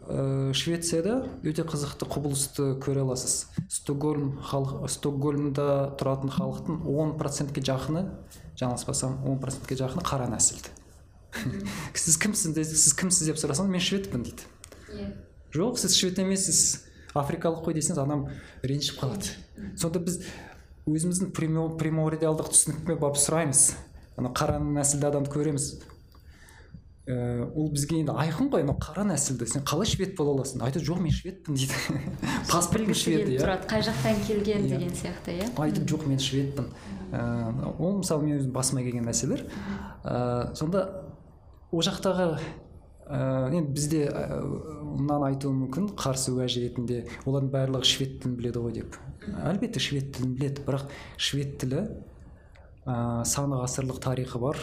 [0.10, 3.48] ә, швецияда өте қызықты құбылысты көре аласыз.
[3.70, 8.08] Стокгольм халық стокгольмда тұратын халықтың 10 процентке жақыны
[8.60, 10.74] жаңылыспасам 10 процентке жақыны қара нәсілді.
[11.94, 14.50] Сіз кімсіз сіз кімсіз деп сұрасаңыз мен шведпін дейді.
[15.54, 16.86] Жоқ сіз швед емессіз.
[17.18, 18.28] Африкалық қой десеңіз адам
[18.66, 19.32] ренжіп қалады.
[19.78, 20.20] Сонда біз
[20.90, 23.64] өзіміздің примо- примордиалдық түсінікпен барып сұраймыз.
[24.18, 25.72] Ана қара нәсілді адамды көреміз.
[27.10, 29.48] Ә, ол бізге енді айқын ғой анау қара нәсілді.
[29.50, 30.62] Сен қалай швед бола аласың?
[30.62, 31.74] Айтады жоқ мен шведпін дейді.
[32.52, 33.40] Паспортым швед иә.
[33.42, 34.76] тұрады қай жақтан келген Иә.
[34.76, 35.48] деген сияқты иә?
[35.58, 36.68] Айтып жоқ мен шведпін
[37.10, 39.48] ә, ол мысалы мен өзім басыма келген мәселелер.
[40.06, 40.86] Ә, сонда
[41.72, 42.36] ол жақтағы
[43.10, 44.04] енді бізде
[44.86, 49.00] мынаны айтуы мүмкін қарсы уәж ретінде олардың барлығы швед тілін біледі ғой деп.
[49.50, 50.86] Әлбетте швед тілін біледі бірақ
[51.18, 51.88] швед тілі
[52.86, 54.62] ә, сан ғасырлық тарихы бар.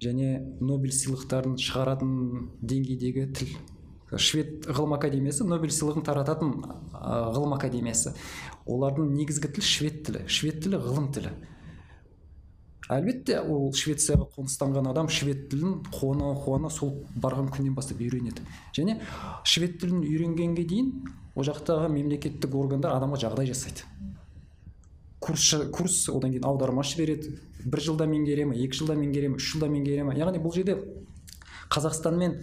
[0.00, 2.14] Және нобель сыйлықтарын шығаратын
[2.64, 3.52] деңгейдегі тіл.
[4.16, 6.54] Швед ғылым академиясы нобель сыйлығын тарататын
[6.96, 8.14] ғылым академиясы.
[8.66, 10.24] Олардың негізгі тілі швед тілі.
[10.26, 11.34] Швед тілі ғылым тілі.
[12.90, 18.42] Әлбетте ол швецияға қоныстанған адам швед тілін қуана қуана сол барған күннен бастап үйренеді.
[18.74, 18.96] Және
[19.46, 20.90] швед тілін үйренгенге дейін
[21.36, 23.86] ол жақтағы мемлекеттік органдар адамға жағдай жасайды.
[25.22, 27.36] Курс курс одан кейін аудармашы береді.
[27.64, 30.76] Бір жылда меңгере ме екі жылда меңгере ме үш жылда меңгере ме яғни бұл жерде
[31.70, 32.36] қазақстан мен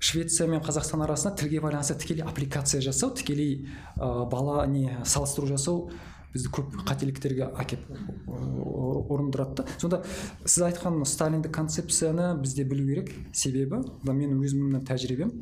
[0.00, 5.90] швеция мен қазақстан арасында тілге байланысты тікелей аппликация жасау тікелей ә, бала не салыстыру жасау
[6.32, 7.88] бізді көп қателіктерге әкеп
[8.30, 10.02] ұрындырады да сонда
[10.44, 15.34] сіз айтқан сталиндік концепцияны бізде білу керек себебі менің өзімнің тәжірибем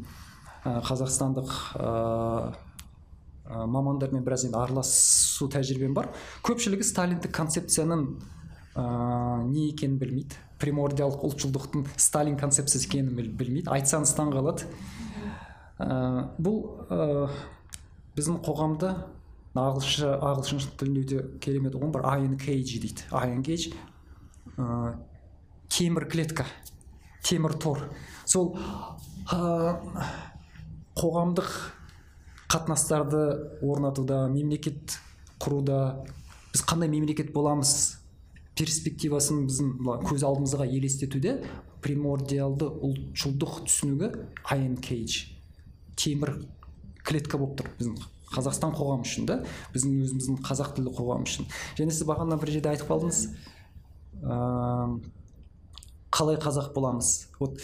[0.65, 2.57] қазақстандық ә,
[3.49, 6.11] мамандармен біраз енді араласу тәжірибем бар.
[6.45, 8.05] Көпшілігі сталиндік концепцияның
[8.79, 10.39] ә, не екенін білмейді.
[10.63, 13.69] Примордиалдық ұлтшылдықтың сталин концепциясы екенін біл- білмейді.
[13.75, 14.67] Айтсаңыз таң қалады.
[15.83, 17.29] Ә, бұл ә,
[18.17, 18.41] біздің
[19.59, 22.07] ағылшынша ағылшын тілінде өте керемет ұғым бар.
[22.19, 23.07] Iron cage дейді.
[23.11, 23.73] Iron cage
[24.57, 24.95] ә,
[25.69, 26.47] темір клетка
[27.27, 27.89] темір тор.
[28.27, 28.55] Сол
[29.33, 29.79] ә,
[30.99, 31.51] қоғамдық
[32.49, 33.23] қатынастарды
[33.63, 34.99] орнатуда мемлекет
[35.39, 36.05] құруда
[36.53, 37.98] біз қандай мемлекет боламыз
[38.59, 39.73] перспективасын біздің
[40.09, 41.39] көз алдымызға елестетуде
[41.85, 44.11] примордиалды ұлтшылдық түсінігі
[44.51, 45.29] iron cage.
[45.99, 46.35] Темір
[47.07, 48.01] клетка болып тұр біздің
[48.35, 49.39] қазақстан қоғамы үшін да
[49.75, 51.47] біздің өзіміздің қазақ тілді қоғам үшін.
[51.79, 53.23] Және сіз бағана бір жерде айтып қалдыңыз
[54.23, 54.99] ыыы
[56.13, 57.29] қалай қазақ боламыз?
[57.39, 57.61] Вот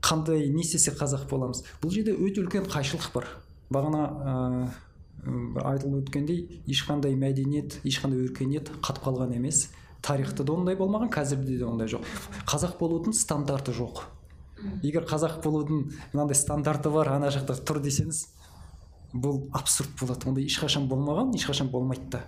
[0.00, 1.64] қандай не істесе қазақ боламыз?
[1.82, 3.28] Бұл жерде өте үлкен қайшылық бар.
[3.74, 4.02] Бағана
[5.26, 9.66] ыыы айтылып өткендей ешқандай мәдениет ешқандай өркениет қатып қалған емес.
[10.06, 12.06] Тарихта да ондай болмаған қазірде де ондай жоқ.
[12.46, 14.04] Қазақ болудың стандарты жоқ.
[14.82, 18.22] Егер қазақ болудың мынандай стандарты бар ана жақта тұр десеңіз
[19.12, 20.28] бұл абсурд болады.
[20.30, 22.22] Ондай ешқашан болмаған ешқашан болмайды да.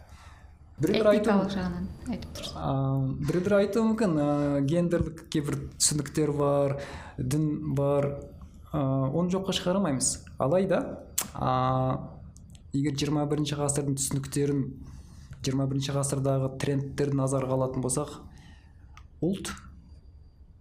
[0.78, 2.52] Біреулер айту этникалық жағынан айтып тұрсыз.
[2.54, 4.18] Ыыы біреулер айтуы мүмкін.
[4.24, 6.76] Ыыы гендерлік кейбір түсініктер бар
[7.18, 8.12] дін бар.
[8.70, 10.82] Ыыы оны жоққа шығара алмаймыз алайда
[11.34, 11.98] ыыы
[12.78, 14.62] егер 21 бірінші ғасырдың түсініктерін
[15.46, 18.16] 21 бірінші ғасырдағы трендтерді назарға алатын болсақ
[19.24, 19.53] ұлт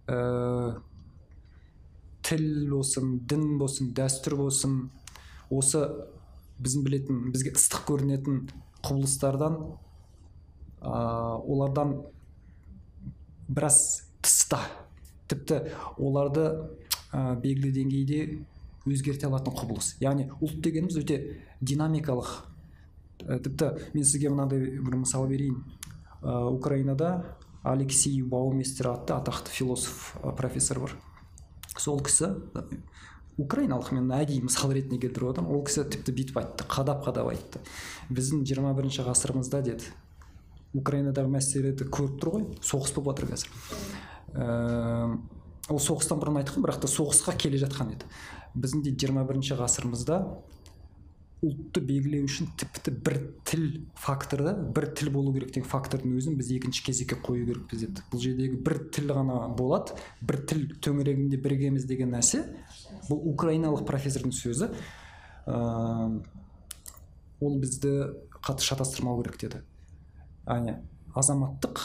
[0.07, 0.77] ііі
[2.27, 4.77] тіл болсын дін болсын дәстүр болсын
[5.53, 5.83] осы
[6.59, 8.41] біздің білетін бізге ыстық көрінетін
[8.83, 9.57] құбылыстардан
[10.81, 11.95] ыыы олардан
[13.47, 14.59] біраз тыста.
[15.27, 15.61] Тіпті
[15.99, 16.45] оларды
[17.11, 18.19] ә, белгілі деңгейде
[18.87, 19.95] өзгерте алатын құбылыс.
[20.03, 21.19] Яғни ұлт дегеніміз өте
[21.61, 22.56] динамикалық ә,
[23.19, 25.63] тіпті мен сізге мынандай бір мысал берейін
[26.21, 30.95] ә, украинада алексей баумистер атты атақты философ профессор бар
[31.77, 32.35] сол кісі
[33.37, 37.61] украиналық мен әдейі мысал ретінде келтіріп отырмын ол кісі тіпті бүйтіп айтты қадап қадап айтты.
[38.09, 39.91] Біздің 21 бірінші ғасырымызда деді
[40.77, 43.49] украинадағы мәселелерді көріп тұр ғой соғыс болып жатыр қазір.
[45.69, 48.09] Ол соғыстан бұрын айтқан бірақ та соғысқа келе жатқан еді.
[48.57, 50.21] Біздің де 21 бірінші ғасырымызда
[51.45, 53.65] ұлтты белгілеу үшін тіпті бір тіл
[53.99, 58.05] факторы бір тіл болу керек деген фактордың өзін біз екінші кезекке қою керекпіз деді.
[58.09, 62.41] Бұл жердегі бір тіл ғана болады бір тіл төңірегінде біргеміз деген нәрсе.
[63.05, 64.71] Бұл украиналық профессордың сөзі.
[65.45, 66.23] Ыыы
[67.39, 67.93] ол бізді
[68.41, 69.61] қатты шатастырмау керек деді.
[70.47, 70.79] Яғни
[71.13, 71.83] азаматтық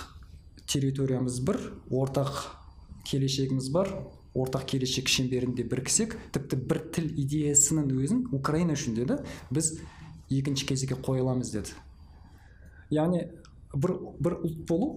[0.65, 1.59] территориямыз бір
[1.93, 2.39] ортақ
[3.09, 3.91] келешегіміз бар
[4.35, 9.19] ортақ келешек шеңберінде біріксек тіпті бір тіл идеясының өзін украина үшін деді.
[9.53, 9.75] Біз
[10.33, 11.77] екінші кезекке қоя аламыз деді.
[12.93, 13.27] Яғни
[13.75, 14.91] бір, бір ұлт болу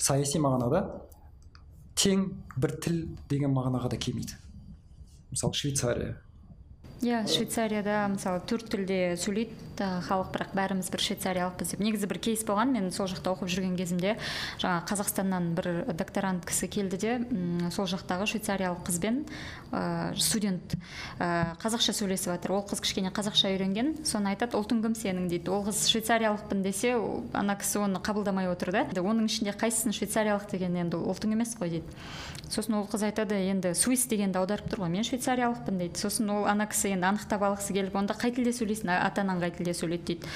[0.00, 0.86] саяси мағынада
[1.98, 4.38] тең бір тіл деген мағынаға да келмейді.
[5.32, 6.16] Мысалы швейцария.
[7.02, 9.60] Иә швейцарияда мысалы төрт тілде сөйлейді
[10.06, 11.80] халық бірақ бәріміз бір швейцариялықпыз деп.
[11.82, 14.12] Негізі бір кейс болған мен сол жақта оқып жүрген кезімде
[14.62, 17.14] жаңа қазақстаннан бір докторант кісі келді де
[17.74, 19.24] сол жақтағы швейцариялық қызбен
[19.72, 20.76] ә, студент
[21.18, 22.54] ә, қазақша сөйлесіп жатыр.
[22.54, 25.50] Ол қыз кішкене қазақша үйренген соны айтады ұлтың кім сенің дейді.
[25.50, 26.94] Ол қыз швейцариялықпын десе
[27.32, 28.84] ана кісі оны қабылдамай отыр да.
[29.02, 31.98] Оның ішінде қайсысың швейцариялық деген енді ұлтың емес қой дейді.
[32.52, 35.98] Сосын ол қыз айтады енді суис дегенді аударып тұр ғой мен швейцариялықпын дейді.
[35.98, 38.92] Сосын ол ана кісі енді анықтап алғысы келіп онда қай тілде сөйлейсің?
[38.92, 40.30] Ата анаң қай тілде сөйлейді дейді.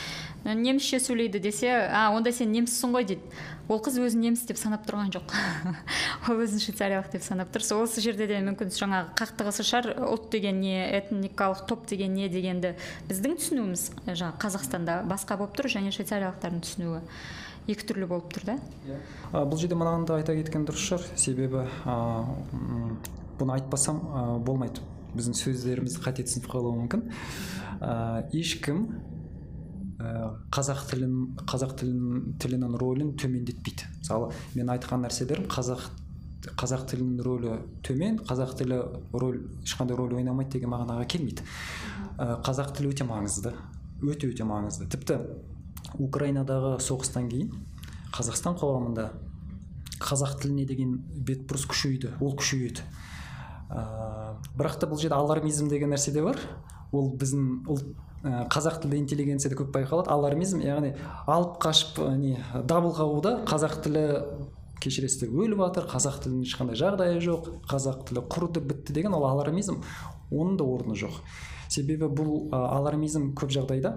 [0.47, 3.31] Немісше сөйлейді десе а онда сен неміссің ғой дейді.
[3.69, 5.33] Ол қыз өзін неміс деп санап тұрған жоқ.
[6.31, 9.89] Ол өзін швейцариялық деп санап тұр сол осы жерде де мүмкін жаңағы қақтығысы шығар.
[10.07, 12.77] Ұлт деген не этникалық топ деген не дегенді
[13.11, 17.03] біздің түсінуіміз жаңағы қазақстанда басқа болып тұр және швейцариялықтардың түсінуі
[17.67, 18.57] екі түрлі болып тұр да.
[19.33, 21.07] Ә, бұл жерде мынаны да айта кеткен дұрыс шығар.
[21.19, 21.97] Себебі ә,
[23.41, 24.85] бұны айтпасам ә, болмайды.
[25.19, 27.05] Біздің сөздерімізді қате түсініп қалуы мүмкін.
[27.81, 27.93] Ә,
[28.37, 28.83] ешкім
[30.01, 33.89] ә, қазақ тілін қазақ тілін тілінің рөлін төмендетпейді.
[34.01, 35.89] Мысалы мен айтқан нәрселерім қазақ
[36.47, 37.55] қазақ тілінің рөлі
[37.87, 38.83] төмен қазақ тілі
[39.17, 41.47] рөл ешқандай рөл ойнамайды деген мағынаға келмейді.
[42.21, 43.57] Ә, қазақ тілі өте маңызды
[44.03, 44.87] өте өте маңызды.
[44.93, 45.21] Тіпті
[46.03, 47.53] украинадағы соғыстан кейін
[48.15, 49.09] қазақстан қоғамында
[50.03, 52.85] қазақ тіліне деген бетбұрыс күшейді ол күшейеді.
[53.71, 56.39] Ә, бірақ та бұл жерде алармизм деген нәрсе де бар.
[56.93, 57.87] Ол біздің ұлт
[58.23, 60.11] ә, қазақ тілді интеллигенцияда көп байқалады.
[60.13, 60.95] Алармизм яғни
[61.27, 64.07] алып қашып не дабыл қағуда қазақ тілі
[64.83, 65.33] кешіресіздер.
[65.33, 69.81] Өліп жатыр қазақ тілінің ешқандай жағдайы жоқ қазақ тілі құрыды бітті деген ол алармизм.
[70.31, 71.21] Оның да орны жоқ.
[71.69, 73.95] Себебі бұл алармизм көп жағдайда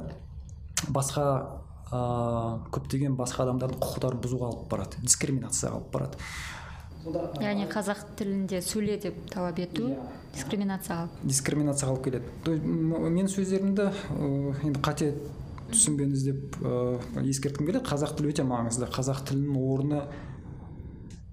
[0.90, 1.26] басқа
[1.92, 2.00] ә,
[2.74, 6.18] көптеген басқа адамдардың құқықтарын бұзуға алып барады дискриминацияға алып барады.
[7.06, 10.00] Яғни қазақ тілінде сөйле деп талап ету Иә.
[10.36, 12.26] дискриминацияға дискриминацияға алып келеді.
[12.44, 13.86] То есть м- менің сөздерімді
[14.68, 15.14] енді қате
[15.72, 16.58] түсінбеңіз деп
[17.24, 17.86] ескерткім келеді.
[17.86, 18.90] Қазақ тілі өте маңызды.
[18.92, 20.02] Қазақ тілінің орны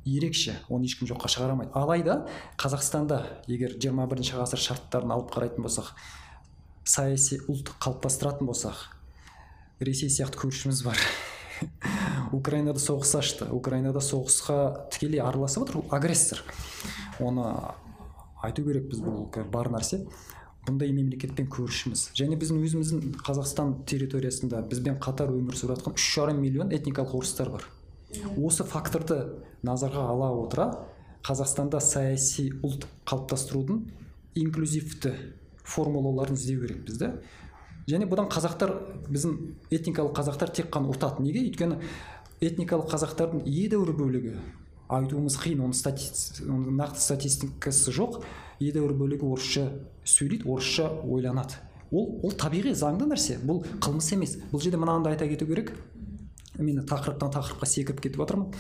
[0.06, 0.54] ерекше.
[0.70, 2.26] Оны ешкім жоққа шығара алмайды алайда
[2.62, 5.90] қазақстанда егер 21 бірінші ғасыр шарттарын алып қарайтын болсақ
[6.84, 8.76] саяси ұлт қалыптастыратын болсақ
[9.80, 10.96] ресей сияқты көршіміз бар.
[12.32, 13.48] Украинада соғыс ашты.
[13.52, 16.42] Украинада соғысқа тікелей араласып отыр агрессор.
[17.20, 17.46] Оны
[18.42, 20.04] айту керекпіз бұл бар нәрсе.
[20.66, 22.10] Бұндай мемлекетпен көршіміз.
[22.18, 27.52] Және біздің өзіміздің қазақстан территориясында бізбен қатар өмір сүріп жатқан үш жарым миллион этникалық орыстар
[27.54, 27.68] бар.
[28.34, 29.20] Осы факторды
[29.62, 30.66] назарға ала отыра
[31.26, 33.84] қазақстанда саяси ұлт қалыптастырудың
[34.42, 35.14] инклюзивті
[35.66, 37.12] формулаларын іздеу керекпіз да
[37.86, 38.72] және бұдан қазақтар
[39.08, 39.36] біздің
[39.70, 41.44] этникалық қазақтар тек қана ұтады неге?
[41.46, 41.80] Өйткені
[42.42, 44.34] этникалық қазақтардың едәуір бөлігі
[44.92, 48.20] айтуымыз қиын оның нақты статистикасы жоқ
[48.62, 49.68] едәуір бөлігі орысша
[50.04, 51.58] сөйлейді орысша ойланады.
[51.90, 53.38] Ол ол табиғи заңды нәрсе.
[53.42, 54.36] Бұл қылмыс емес.
[54.50, 55.72] Бұл жерде мынаны да айта кету керек.
[56.58, 58.54] Мен тақырыптан тақырыпқа секіріп кетіп жатырмын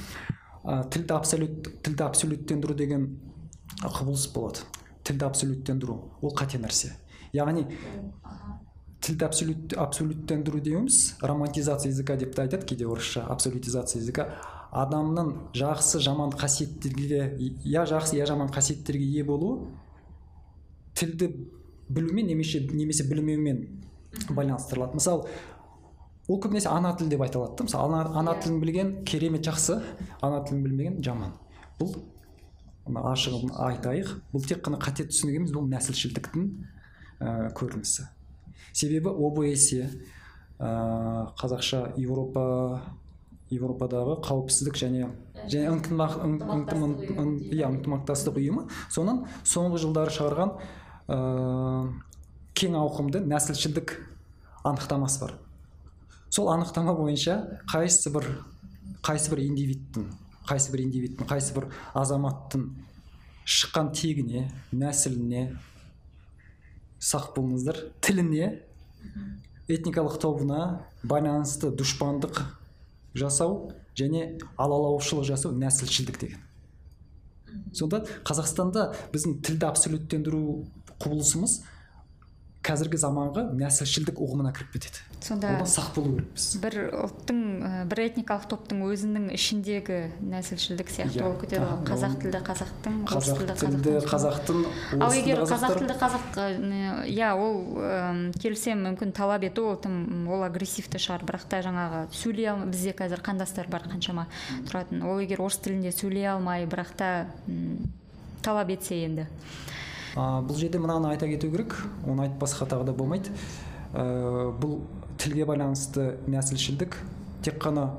[0.64, 3.06] ә, тілді абсолют тілді абсолюттендіру деген
[3.82, 4.66] құбылыс болады.
[5.04, 5.96] Тілді абсолюттендіру.
[6.20, 6.92] Ол қате нәрсе.
[7.32, 7.66] Яғни
[9.06, 11.16] тілді абсолют абсолюттендіру деуіміз.
[11.22, 14.26] Романтизация языка деп те айтады кейде орысша абсолютизация языка.
[14.74, 19.68] Адамның жақсы жаман қасиеттерге я жақсы я жаман қасиеттерге ие болуы
[20.98, 21.30] тілді
[21.88, 23.84] білумен немесе немесе білмеумен
[24.28, 24.98] байланыстырылады.
[24.98, 25.28] Мысалы
[26.26, 27.68] ол көбінесе ана тіл деп айтылады да.
[27.68, 29.78] Мысалы ана, ана тілін білген керемет жақсы
[30.20, 31.38] ана тілін білмеген жаман.
[31.78, 31.94] Бұл
[32.88, 34.16] мына ашығын айтайық.
[34.34, 36.50] Бұл тек қана қате түсінік емес бұл нәсілшілдіктің
[37.20, 38.10] ә, көрінісі.
[38.76, 39.86] Себебі обсе
[40.60, 40.68] ә,
[41.40, 42.82] қазақша еуропа
[43.50, 45.06] еуропадағы қауіпсіздік және
[45.46, 46.00] және ынтым-
[47.22, 48.64] ын- иә ынтымақтастық ұйымы.
[48.90, 50.50] Соның соңғы жылдары шығарған
[51.08, 51.92] ә,
[52.58, 53.94] кең ауқымды нәсілшілдік
[54.66, 55.34] анықтамасы бар.
[56.30, 58.26] Сол анықтама бойынша қайсы бір
[59.06, 60.08] қайсы бір индивидтің
[60.48, 62.66] қайсы бір индивидтің қайсы бір азаматтың
[63.46, 65.52] шыққан тегіне нәсіліне
[66.98, 68.48] сақ болыңыздар тіліне
[69.68, 72.42] этникалық тобына байланысты дұшпандық
[73.16, 76.42] жасау және алалаушылық жасау нәсілшілдік деген.
[77.72, 80.42] Сонда қазақстанда біздің тілді абсолюттендіру
[81.00, 81.60] құбылысымыз
[82.66, 85.02] қазіргі заманғы нәсілшілдік ұғымына кіріп кетеді.
[85.22, 86.46] Сонда одан сақ болу керекпіз.
[86.62, 86.74] бір
[87.06, 87.38] ұлттың
[87.90, 91.24] бір этникалық топтың өзінің ішіндегі нәсілшілдік сияқты Иә.
[91.24, 91.80] болып кетеді ғой.
[91.88, 94.60] Қазақ тілді қазақтың қазақ тілді қазақтың
[95.02, 96.24] ал егер қазақ тілді қазақ
[97.10, 97.56] иә ол
[98.38, 101.24] келісемін мүмкін талап ету ол тым ол агрессивті шығар.
[101.26, 104.26] Бірақ та жаңағы сөйлей алма бізде қазір қандастар бар қаншама
[104.68, 105.02] тұратын.
[105.06, 107.26] Ол егер орыс тілінде сөйлей алмай бірақ та
[108.42, 109.26] талап етсе енді.
[110.16, 111.76] А, бұл жерде мынаны айта кету керек.
[112.08, 113.30] Оны айтпасқа тағы да болмайды.
[113.92, 114.80] Ә, бұл
[115.20, 116.96] тілге байланысты нәсілшілдік
[117.44, 117.90] тек қана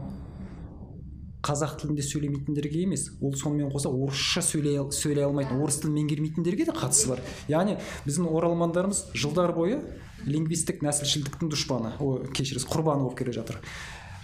[1.47, 6.65] қазақ тілінде сөйлемейтіндерге емес ол сонымен қоса орысша сөйлей, ал- сөйлей алмайтын орыс тілін меңгермейтіндерге
[6.67, 7.21] де қатысы бар.
[7.47, 9.79] Яғни біздің оралмандарымыз жылдар бойы
[10.25, 11.93] лингвистік нәсілшілдіктің дұшпаны.
[12.01, 13.61] О кешіріңіз құрбаны болып келе жатыр.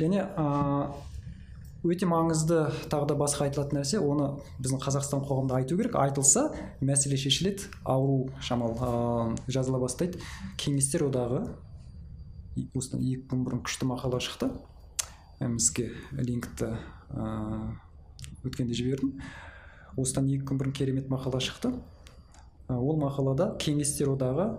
[0.02, 0.92] Және ә,
[1.84, 2.60] өте маңызды
[2.92, 4.30] тағы да басқа айтылатын нәрсе оны
[4.64, 5.98] біздің қазақстан қоғамында айту керек.
[6.00, 6.48] Айтылса
[6.82, 10.22] мәселе шешіледі ауру шамалы ә, жазыла бастайды.
[10.58, 11.44] Кеңестер одағы
[12.78, 14.52] осыдан екі күн бұрын күшті мақала шықты.
[15.44, 16.72] Бізге линкті
[17.12, 17.28] ә,
[18.48, 19.18] өткенде жібердім.
[20.00, 21.74] Осыдан екі күн бұрын керемет мақала шықты.
[22.72, 24.54] Ол мақалада кеңестер одағы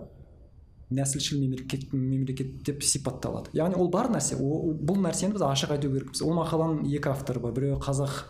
[0.91, 3.49] нәсілшіл мемлекет мемлекет деп сипатталады.
[3.57, 6.21] Яғни ол бар нәрсе о- бұл нәрсені біз ашық айту керекпіз.
[6.21, 7.53] Ол мақаланың екі авторы бар.
[7.53, 8.25] Біреуі қазақ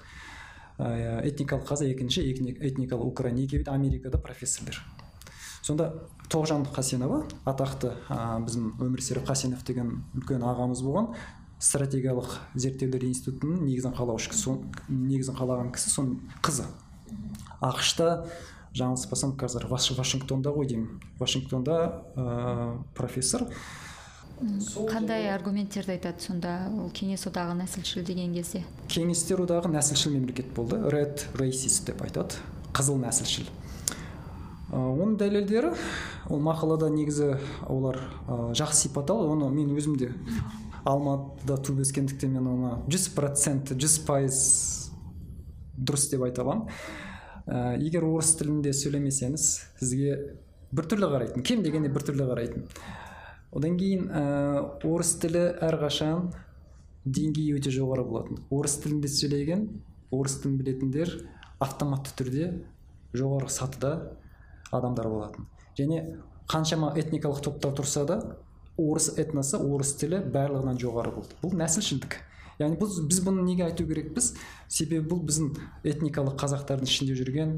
[0.80, 4.80] ә, этникалық қазақ екінші этни- этникалық украин екеуі америкада профессорлар.
[5.62, 5.94] Сонда
[6.30, 11.14] тоғжан қасенова атақты ә, біздің өмірсерік қасенов деген үлкен ағамыз болған
[11.60, 16.66] стратегиялық зерттеулер институтының негізін қалаушы негізін қалаған кісі соның қызы.
[17.62, 18.26] Ақш та
[18.76, 21.00] жаңылыспасам қазір Ваш- вашингтонда ғой деймін.
[21.20, 23.48] Вашингтонда ә, профессор.
[24.92, 26.68] Қандай аргументтерді айтады сонда?
[26.76, 28.66] Ол кеңес одағы нәсілшіл деген кезде?
[28.92, 30.76] Кеңестер одағы нәсілшіл мемлекет болды.
[30.92, 32.36] Red racist деп айтады.
[32.76, 33.48] Қызыл нәсілшіл.
[34.74, 35.72] Ә, оның дәлелдері
[36.28, 37.38] ол мақалада негізі
[37.70, 40.12] олар ә, жақсы сипатталды оны мен өзім де
[40.84, 44.40] алматыда туып өскендіктен мен оны жүз процент жүз пайыз
[45.78, 46.68] дұрыс деп айта аламын.
[47.48, 49.48] Ә, егер орыс тілінде сөйлемесеңіз
[49.80, 50.16] сізге
[50.76, 52.68] біртүрлі қарайтын кем дегенде біртүрлі қарайтын.
[53.56, 54.24] Одан кейін ә,
[54.84, 56.30] орыс тілі әрқашан
[57.06, 58.42] деңгейі өте жоғары болатын.
[58.50, 59.68] Орыс тілінде сөйлеген
[60.12, 61.14] орыс тілін білетіндер
[61.64, 62.50] автоматты түрде
[63.16, 63.94] жоғары сатыда
[64.76, 65.48] адамдар болатын.
[65.78, 66.02] Және
[66.52, 68.20] қаншама этникалық топтар тұрса да
[68.78, 71.38] орыс этносы орыс тілі барлығынан жоғары болды.
[71.42, 72.18] Бұл нәсілшілдік.
[72.60, 74.34] Яғни біз, біз бұны неге айту керекпіз?
[74.68, 75.56] Себебі бұл біздің
[75.88, 77.58] этникалық қазақтардың ішінде жүрген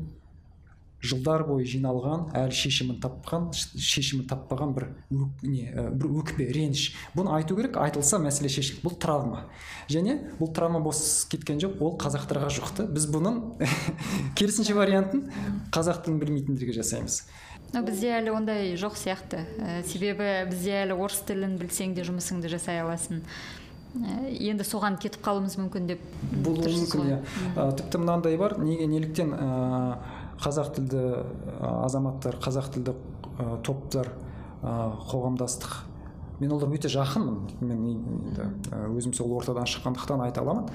[1.03, 6.89] жылдар бойы жиналған әлі шешімін тапқан шешімін таппаған бір өк, не бір өкпе реніш.
[7.15, 9.43] Бұны айту керек айтылса мәселе шешіледі бұл травма.
[9.93, 12.87] Және бұл травма бос кеткен жоқ ол қазақтарға жұқты.
[12.89, 13.39] Біз бұның
[14.39, 15.27] керісінше вариантын
[15.75, 17.21] қазақ тілін білмейтіндерге жасаймыз.
[17.75, 19.43] Но бізде әлі ондай жоқ сияқты.
[19.85, 23.21] Себебі бізде әлі орыс тілін білсең де жұмысыңды жасай аласың.
[24.03, 26.01] Енді соған кетіп қалуымыз мүмкін деп
[26.45, 27.19] болуы мүмкін иә.
[27.79, 29.97] Тіпті мынандай бар неге неліктен ә,
[30.41, 32.95] қазақ тілді ә, азаматтар қазақ тілді
[33.37, 34.11] ә, топтар
[34.61, 35.77] ә, қоғамдастық
[36.39, 37.39] мен олар өте жақынмын.
[37.65, 38.49] Мен енді
[38.93, 40.67] өзім сол ортадан шыққандықтан айта аламын.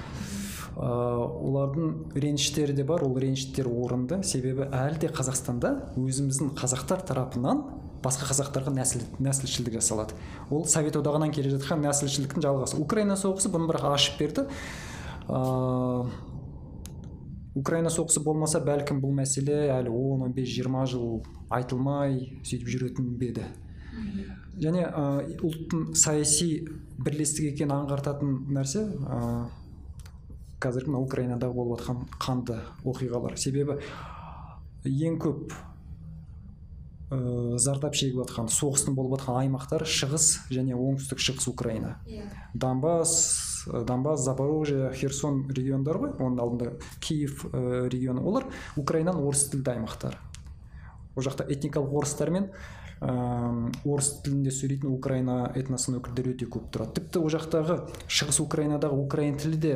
[0.75, 4.23] Ә, олардың реніштері де бар ол реніштер орынды.
[4.23, 7.63] Себебі әлі де қазақстанда өзіміздің қазақтар тарапынан
[8.03, 10.17] басқа қазақтарға нәсіл нәсілшілдік жасалады.
[10.51, 12.79] Ол совет одағынан келе жатқан нәсілшілдіктің жалғасы.
[12.81, 14.47] Украина соғысы бұны бірақ ашып берді.
[15.29, 16.11] Ыыы
[17.55, 21.09] украина соғысы болмаса бәлкім бұл мәселе әлі 10-15 20 жыл
[21.53, 23.49] айтылмай сөйтіп жүретін бе еді.
[24.61, 25.03] Және ә,
[25.37, 26.63] ұлттың саяси
[27.01, 29.19] бірлестік екенін аңғартатын нәрсе ә,
[30.61, 32.57] қазіргі мына украинадағы болып жатқан қанды
[32.89, 33.37] оқиғалар.
[33.37, 33.77] Себебі
[34.89, 35.53] ең көп
[37.11, 41.97] ә, зардап шегіп жатқан соғыстың болып жатқан аймақтар шығыс және оңтүстік шығыс украина.
[42.53, 48.21] Донбасс э, донбасс запорожье херсон региондары ғой оның алдында киев ә, регионы.
[48.21, 48.47] Олар
[48.77, 50.17] украинаның орыс тілді аймақтары.
[51.15, 52.49] Ол жақта этникалық орыстар мен
[53.01, 53.11] ә,
[53.83, 56.97] орыс тілінде сөйлейтін украина этносының өкілдері өте көп тұрады.
[57.01, 59.75] Тіпті ол жақтағы шығыс украинадағы украин тілі де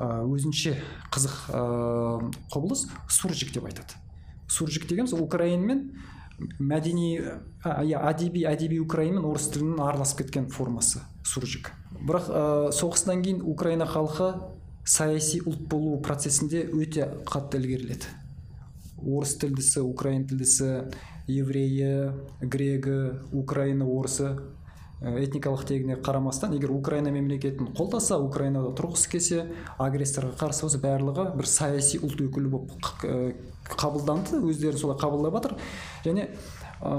[0.00, 0.76] өзінше
[1.12, 1.64] қызық ә,
[2.52, 4.00] құбылыс суржик деп айтады.
[4.50, 5.84] Суржик деген сол украин мен
[6.58, 7.12] мәдени
[7.64, 11.70] иә әдеби әдеби украин мен орыс тілінің араласып кеткен формасы суржик
[12.00, 12.42] бірақ ә,
[12.74, 14.32] соғыстан кейін украина халқы
[14.90, 18.08] саяси ұлт болу процесінде өте қатты ілгеріледі.
[19.00, 20.70] Орыс тілдісі украин тілдісі
[21.30, 22.96] еврейі грегі
[23.32, 24.34] украина орысы
[25.00, 29.44] этникалық тегіне қарамастан егер украина мемлекетін қолдаса украинада тұрғысы келсе
[29.80, 32.74] агрессорға қарсы болса барлығы бір саяси ұлт өкілі болып
[33.08, 33.32] ә,
[33.80, 35.54] қабылданды өздерін солай қабылдап жатыр.
[36.04, 36.26] Және
[36.84, 36.92] ә,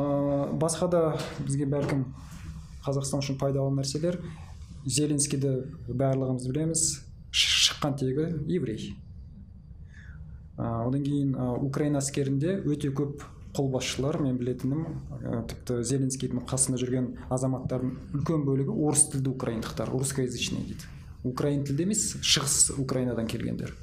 [0.58, 1.02] басқа да
[1.46, 2.08] бізге бәлкім
[2.88, 4.18] қазақстан үшін пайдалы нәрселер
[4.86, 5.54] зеленскийді
[5.88, 6.88] барлығымыз білеміз
[7.30, 8.96] шыққан тегі еврей.
[10.58, 14.86] Ә, одан кейін ә, украина әскерінде өте көп қолбасшылар мен білетінім
[15.22, 20.90] ә, тіпті зеленскийдің қасында жүрген азаматтардың үлкен бөлігі орыс тілді украиндықтар русскоязычный дейді.
[21.28, 23.76] Украин тілді емес шығыс украинадан келгендер.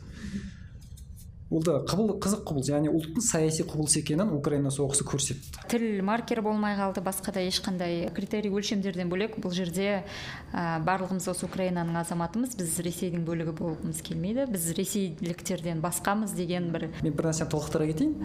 [1.50, 5.64] Ол да құбыл, қызық құбылыс яғни ұлттың саяси құбылыс екенін украина соғысы көрсетті.
[5.72, 9.38] Тіл маркер болмай қалды басқа да ешқандай критерий өлшемдерден бөлек.
[9.40, 10.04] Бұл жерде
[10.52, 12.56] ә, барлығымыз осы украинаның азаматымыз.
[12.60, 14.44] Біз ресейдің бөлігі болғымыз келмейді.
[14.52, 18.18] Біз ресейліктерден басқамыз деген бір мен бір нәрсені толықтыра кетейін.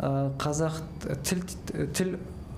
[0.00, 0.80] Ә, қазақ
[1.28, 1.44] тіл
[1.92, 2.16] тіл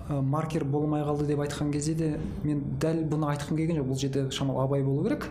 [0.09, 2.11] маркер болмай қалды деп айтқан кезде де
[2.45, 3.91] мен дәл бұны айтқым келген жоқ.
[3.91, 5.27] Бұл жерде шамалы абай болу керек.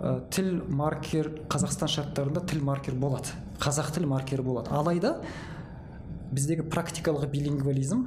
[0.00, 3.36] Ә, тіл маркер қазақстан шарттарында тіл маркер болады.
[3.60, 4.72] Қазақ тіл маркері болады.
[4.72, 5.18] Алайда
[6.32, 8.06] біздегі практикалық билингвализм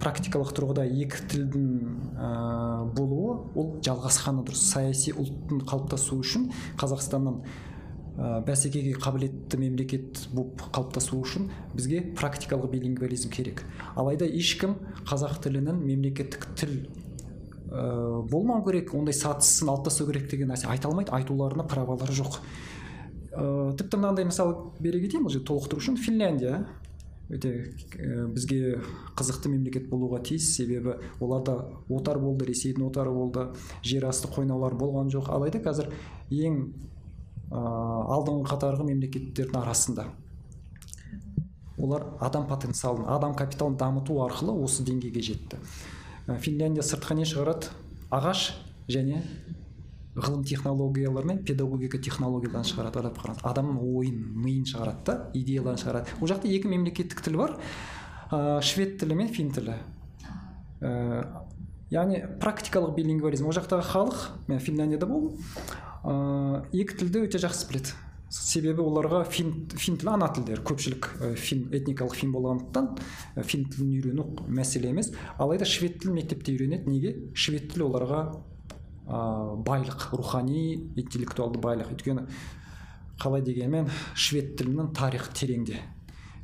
[0.00, 1.68] практикалық тұрғыда екі тілдің
[2.16, 2.30] ә,
[2.96, 4.66] болуы ол жалғасқаны дұрыс.
[4.72, 7.40] Саяси ұлттың қалыптасуы үшін қазақстанның
[8.16, 13.64] ә, бәсекеге қабілетті мемлекет болып қалыптасу үшін бізге практикалық билингвализм керек.
[13.96, 14.76] Алайда ешкім
[15.08, 16.78] қазақ тілінің мемлекеттік тіл
[17.70, 22.40] ә, болмау керек ондай сатысын алып тастау керек деген нәрсе айта алмайды айтуларына праволары жоқ.
[23.32, 26.66] Ә, тіпті мынандай мысал бере кетейін бұл жерде толықтыру үшін финляндия
[27.30, 27.52] өте
[27.98, 28.80] ә, бізге
[29.18, 30.52] қызықты мемлекет болуға тиіс.
[30.56, 31.58] Себебі оларда
[31.88, 33.48] отар болды ресейдің отары болды
[33.82, 35.32] жер асты қойнаулар болған жоқ.
[35.34, 35.90] Алайда қазір
[36.30, 36.62] ең
[37.50, 40.06] ә, алдыңғы қатарғы мемлекеттердің арасында
[41.78, 45.58] олар адам потенциалын адам капиталын дамыту арқылы осы деңгейге жетті.
[46.42, 47.70] Финляндия сыртқа не шығарады?
[48.10, 48.50] Ағаш
[48.90, 49.22] және
[50.16, 56.16] ғылым технологиялар мен педагогика технологияларын шығарады ойлап қараңыз адамның ойын миын шығарады да идеяларын шығарады.
[56.20, 57.56] Ол жақта екі мемлекеттік тіл бар.
[58.30, 59.76] Ә, швед тілі мен фин тілі.
[60.80, 61.44] Ә,
[61.92, 63.46] яғни практикалық билингвализм.
[63.46, 65.36] Ол жақтағы халық мен финляндияда болдым.
[66.02, 67.92] Ә, екі тілді өте жақсы біледі.
[68.36, 71.08] Себебі оларға фин, фин тілі ана тілдер көпшілік
[71.40, 72.90] фин этникалық фин болғандықтан
[73.48, 75.12] фин тілін үйрену мәселе емес.
[75.38, 76.90] Алайда швед тілін мектепте үйренеді.
[76.90, 77.14] Неге?
[77.34, 78.20] Швед тілі оларға
[79.06, 81.92] ә, байлық рухани интеллектуалды байлық.
[81.96, 82.26] Өйткені
[83.20, 85.80] қалай дегенмен швед тілінің тарихы тереңде.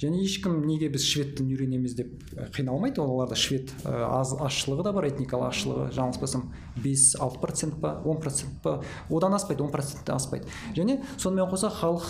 [0.01, 3.03] Және ешкім неге біз швед тілін үйренеміз деп і, қиналмайды.
[3.03, 5.91] Оларда швед і, аз азшылығы да бар этникалық азшылығы.
[5.99, 6.49] Жаңылыспасам
[6.83, 8.81] бес алты процент па он процент па
[9.11, 10.49] одан аспайды он проценттен аспайды.
[10.75, 12.07] Және сонымен қоса халық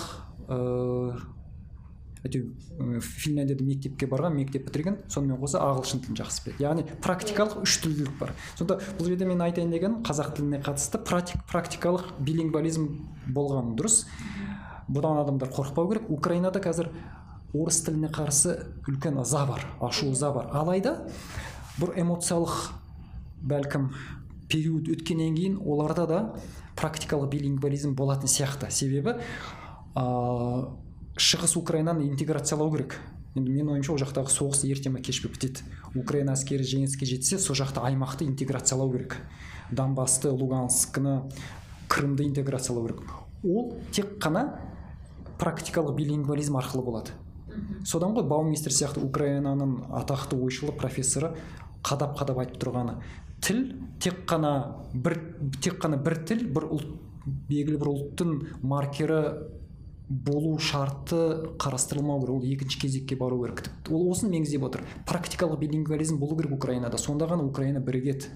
[0.48, 1.22] ыыы
[2.22, 6.62] әйтеуір і, финляндияда мектепке барған мектеп бітірген сонымен қоса ағылшын тілін жақсы біледі.
[6.62, 8.30] Яғни практикалық үш тілділік бар.
[8.54, 12.86] Сонда бұл жерде мен айтайын дегенім қазақ тіліне қатысты практик, практикалық билингвализм
[13.26, 14.04] болғаны дұрыс.
[14.86, 16.06] Бұдан адамдар қорықпау керек.
[16.14, 16.92] Украинада қазір
[17.52, 18.56] орыс тіліне қарсы
[18.88, 20.48] үлкен ыза бар ашу ыза бар.
[20.52, 20.96] Алайда
[21.78, 22.72] бір эмоциялық
[23.42, 23.90] бәлкім
[24.48, 26.20] период өткеннен кейін оларда да
[26.76, 28.70] практикалық билингвализм болатын сияқты.
[28.70, 29.18] Себебі
[29.96, 30.68] ыыы
[31.20, 32.96] шығыс украинаны интеграциялау керек.
[33.36, 35.64] Енді менің ойымша ол жақтағы соғыс ерте ме кеш пе бітеді
[35.96, 39.16] украина әскері жеңіске жетсе сол жақта аймақты интеграциялау керек.
[39.70, 41.20] Донбассты луганскіні
[41.88, 43.02] крымды интеграциялау керек.
[43.44, 44.58] Ол тек қана
[45.38, 47.10] практикалық билингвализм арқылы болады.
[47.84, 51.34] Содан ғой баумистер сияқты украинаның атақты ойшылы профессоры
[51.82, 52.98] қадап қадап айтып тұрғаны.
[53.42, 53.64] Тіл
[54.00, 54.52] тек қана
[54.94, 55.18] бір
[55.60, 56.92] тек қана бір тіл бір ұлт
[57.48, 59.18] белгілі бір ұлттың маркері
[60.08, 61.16] болу шарты
[61.58, 62.34] қарастырылмау керек.
[62.34, 63.70] Ол екінші кезекке бару керек.
[63.90, 64.84] Ол осыны меңзеп отыр.
[65.08, 66.98] Практикалық билингвализм болу керек украинада.
[66.98, 68.30] Сонда ғана украина бірігеді.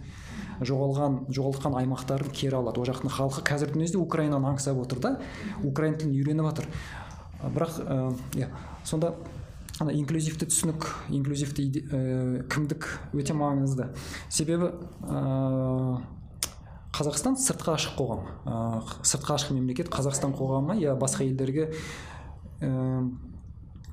[0.61, 2.81] Жоғалған жоғалтқан аймақтарын кері алады.
[2.81, 5.11] Ол жақтың халқы қазірдің өзінде украинаны аңсап отыр да.
[5.65, 6.71] Украин тілін үйреніп жатыр
[7.43, 7.81] бірақ
[8.37, 8.51] иә
[8.85, 9.15] сонда
[9.81, 13.91] ана инклюзивті түсінік инклюзивті ә, кімдік өте маңызды.
[14.33, 14.71] Себебі
[15.05, 15.99] ә,
[16.97, 18.23] қазақстан сыртқа ашық қоғам.
[18.47, 21.69] Ә, сыртқа ашық мемлекет қазақстан қоғамы я басқа елдерге
[22.65, 23.05] ә,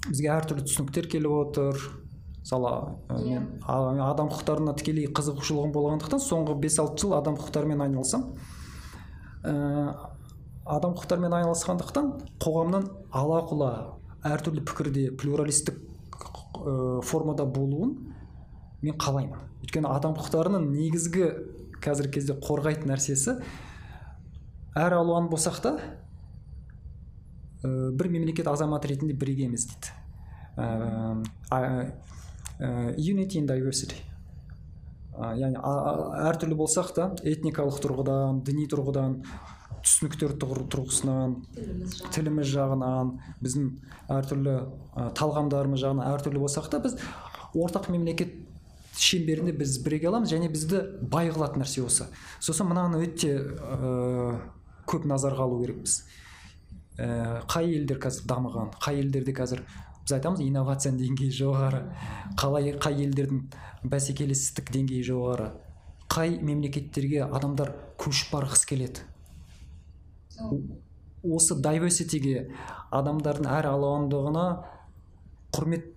[0.08, 1.84] бізге әртүрлі түсініктер келіп отыр.
[2.44, 2.72] Мысалы
[3.10, 8.36] ә, мен а- адам құқықтарына тікелей қызығушылығым болғандықтан соңғы бес алты жыл адам құқықтарымен айналысамын
[9.44, 10.13] ә,
[10.64, 12.12] адам құқықтарымен айналысқандықтан
[12.44, 13.72] қоғамның ала құла
[14.24, 15.80] әртүрлі пікірде плюралистік
[17.04, 17.98] формада болуын
[18.84, 19.42] мен қалаймын.
[19.64, 21.28] Өйткені адам құқықтарының негізгі
[21.84, 23.38] қазіргі кезде қорғайтын нәрсесі
[24.80, 25.74] әр алуан болсақ та
[27.64, 29.92] ә, бір мемлекет азаматы ретінде бірігеміз дейді.
[30.58, 31.92] Ә,
[32.98, 34.00] unity in diversity.
[35.14, 39.20] Яғни әртүрлі болсақ та этникалық тұрғыдан діни тұрғыдан
[39.84, 41.36] түсініктер тұрғысынан
[42.16, 43.12] тіліміз жағынан
[43.44, 43.70] біздің
[44.16, 46.96] әртүрлі ә, талғамдарымыз жағынан әртүрлі болсақ та біз
[47.54, 48.34] ортақ мемлекет
[48.98, 50.82] шеңберінде біз біріге аламыз және бізді
[51.12, 52.08] бай қылатын нәрсе осы.
[52.40, 54.38] Сосын мынаны өте ә,
[54.90, 56.04] көп назарға алу керекпіз.
[56.98, 59.64] Ә, қай елдер қазір дамыған қай елдерде қазір
[60.04, 61.82] біз айтамыз инновацияның деңгейі жоғары
[62.40, 63.48] қалай қай елдердің
[63.90, 65.50] бәсекелестік деңгейі жоғары
[66.14, 69.08] қай мемлекеттерге адамдар көшіп барғысы келеді?
[71.24, 72.48] Осы diversityге
[72.92, 74.48] адамдардың әр алуандығына
[75.56, 75.90] құрмет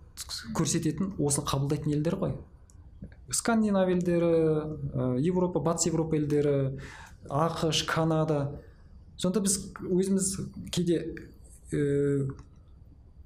[0.57, 2.37] көрсететін осыны қабылдайтын елдер ғой.
[3.35, 6.79] Скандинав елдері европа батыс европа елдері
[7.29, 8.61] ақш канада.
[9.17, 10.31] Сонда біз өзіміз
[10.73, 11.01] кейде
[11.73, 12.29] ә,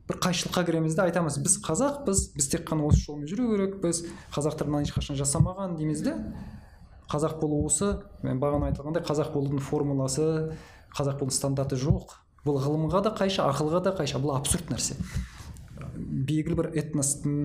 [0.08, 4.70] бір қайшылыққа кіреміз де айтамыз біз қазақпыз біз тек қана осы жолмен жүру керекпіз қазақтар
[4.70, 6.16] мынаны ешқашан жасамаған дейміз де.
[7.10, 10.54] Қазақ болу осы мен бағана айтылғандай қазақ болудың формуласы
[10.96, 12.16] қазақ болудың стандарты жоқ.
[12.46, 14.20] Бұл ғылымға да қайшы ақылға да қайшы.
[14.22, 14.96] Бұл абсурд нәрсе.
[15.96, 17.36] Белгілі бір этностың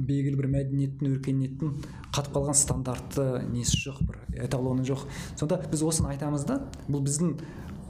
[0.00, 1.72] белгілі бір мәдениеттің өркениеттің
[2.14, 5.04] қатып қалған стандартты несі жоқ бір эталоны жоқ.
[5.36, 7.34] Сонда біз осыны айтамыз да бұл біздің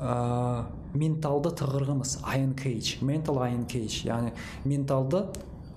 [0.00, 0.66] ә,
[0.96, 4.32] менталды тығырығымыз iron cage mental iron cage яғни
[4.64, 5.26] менталды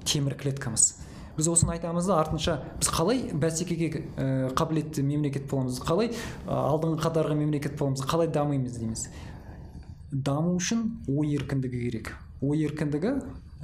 [0.08, 0.94] темір клеткамыз.
[1.38, 6.16] Біз осыны айтамыз да артынша біз қалай бәсекеге ә, қабілетті мемлекет боламыз қалай ә,
[6.54, 9.08] алдыңғы қатарғы мемлекет боламыз қалай дамимыз дейміз.
[10.12, 12.12] Даму үшін ой еркіндігі керек.
[12.42, 13.16] Ой еркіндігі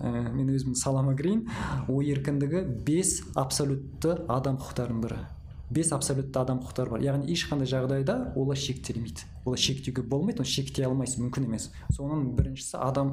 [0.01, 1.45] ә, мен өзім салама кірейін.
[1.87, 5.19] Ой еркіндігі бес абсолютті адам құқықтарының бірі.
[5.69, 7.03] Бес абсолютті адам құқықтары бар.
[7.05, 9.27] Яғни ешқандай жағдайда олар шектелмейді.
[9.45, 11.69] Олар шектеуге болмайды оны шектей алмайсыз мүмкін емес.
[11.93, 13.11] Соның біріншісі адам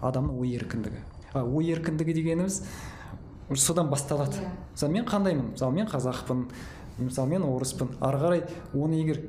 [0.00, 1.02] адамның ой еркіндігі.
[1.36, 2.62] Ой еркіндігі дегеніміз
[3.50, 4.36] уже содан басталады.
[4.72, 6.46] Мысалы мен қандаймын мысалы мен қазақпын
[6.98, 7.90] мысалы мен орыспын.
[8.00, 9.20] Ары қарай оны егер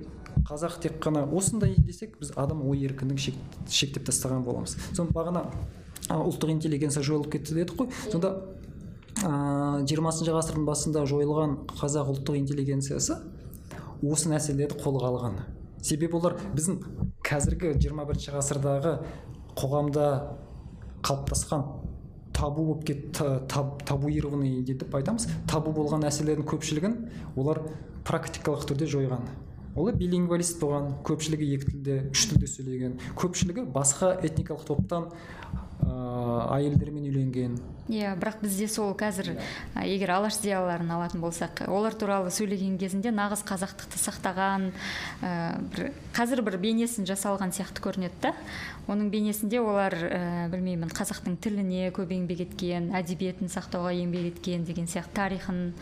[0.47, 3.36] қазақ тек қана осындай десек біз адам ой еркіндігін шек,
[3.67, 4.78] шектеп тастаған боламыз.
[4.93, 5.47] Соны бағана
[6.09, 7.89] ұлттық интеллигенция жойылып кетті дедік қой.
[8.11, 8.36] Сонда
[9.89, 13.17] жиырмасыншы ғасырдың басында жойылған қазақ ұлттық интеллигенциясы
[14.01, 15.41] осы нәрселерді қолға алған.
[15.82, 16.82] Себебі олар біздің
[17.26, 18.95] қазіргі 21 бірінші ғасырдағы
[19.57, 20.07] қоғамда
[21.05, 21.80] қалыптасқан
[22.34, 25.27] табу болып кет таб, табуированный деп айтамыз.
[25.49, 26.97] Табу болған нәрселердің көпшілігін
[27.36, 27.61] олар
[28.07, 29.27] практикалық түрде жойған.
[29.75, 32.97] Олар билингвалист болған көпшілігі екі тілде үш тілде сөйлеген.
[33.19, 35.11] Көпшілігі басқа этникалық топтан
[35.82, 37.55] ыыы әйелдермен үйленген.
[37.91, 39.34] Иә бірақ бізде сол қазір
[39.75, 44.69] ә, егер алаш зиялыларын алатын болсақ олар туралы сөйлеген кезінде нағыз қазақтықты сақтаған
[45.25, 45.32] ә,
[45.73, 48.32] бір қазір бір бейнесін жасалған сияқты көрінеді да.
[48.88, 50.21] Оның бейнесінде олар ә,
[50.53, 55.73] білмеймін қазақтың тіліне көп еңбек еткен әдебиетін сақтауға еңбек еткен деген сияқты тарихын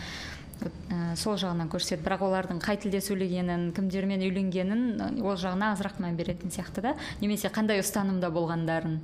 [0.64, 2.08] ә, сол жағынан көрсетеді.
[2.08, 6.96] Бірақ олардың қай тілде сөйлегенін кімдермен үйленгенін ол жағына азырақ мән беретін сияқты да.
[7.22, 8.98] Немесе қандай ұстанымда болғандарын.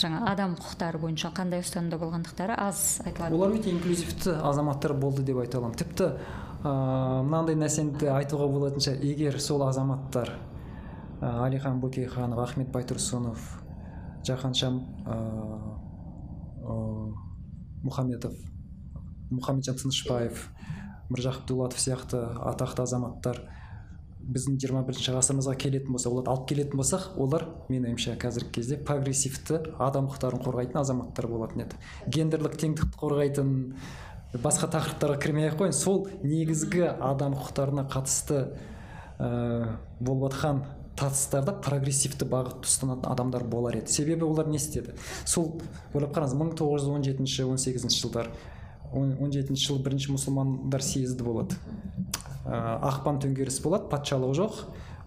[0.00, 3.34] Жаңа адам құқықтары бойынша қандай ұстанымда болғандықтары аз айтылады.
[3.36, 5.76] Олар өте инклюзивті азаматтар болды деп айта аламын.
[5.76, 6.04] Тіпті
[6.64, 10.28] ыыы мынандай нәрсені айтуға болатын шығар егер сол азаматтар
[11.20, 13.38] ә, әлихан бөкейханов ахмет байтұрсынов
[14.26, 14.74] жаһаншам
[15.06, 15.86] ыыы
[17.86, 18.34] мұхамедов
[19.30, 20.36] мұхамеджан тынышбаев
[21.10, 22.18] міржақып дулатов сияқты
[22.50, 23.36] атақты азаматтар
[24.26, 28.78] біздің 21 бірінші ғасырымызға келетін болса оларды алып келетін болсақ олар менің ойымша қазіргі кезде
[28.82, 31.78] прогрессивті адам құқықтарын қорғайтын азаматтар болатын еді.
[32.10, 33.52] Гендерлік теңдікті қорғайтын
[34.42, 35.76] басқа тақырыптарға кірмей ақ қояйын.
[35.78, 38.42] Сол негізгі адам құқықтарына қатысты
[39.18, 40.64] ә, болып жатқан
[40.96, 43.92] тартыстарда прогрессивті бағытты ұстанатын адамдар болар еді.
[43.92, 44.96] Себебі олар не істеді?
[45.24, 45.60] Сол
[45.94, 48.30] ойлап қараңыз мың тоғыз жүз он жетінші он сегізінші жылдар
[48.94, 51.58] он жетінші жылы бірінші мұсылмандар съезді болады.
[52.46, 54.60] Ә, ақпан төңкеріс болады патшалық жоқ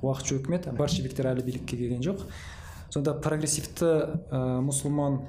[0.03, 2.25] уақытша үкімет большевиктер әлі билікке келген жоқ.
[2.91, 5.21] Сонда прогрессивті ә, мұсылман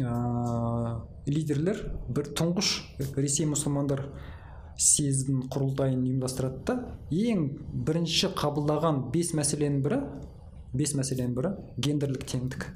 [0.00, 2.72] ә, лидерлер бір тұңғыш
[3.16, 4.06] ресей мұсылмандар
[4.80, 6.76] съездің құрылтайын ұйымдастырады да
[7.12, 7.46] ең
[7.86, 10.00] бірінші қабылдаған бес мәселенің бірі
[10.72, 12.66] бес мәселенің бірі гендерлік теңдік.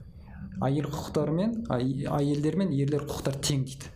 [0.64, 3.93] Әйел құқықтары мен әйелдер мен ерлер құқықтары тең дейді.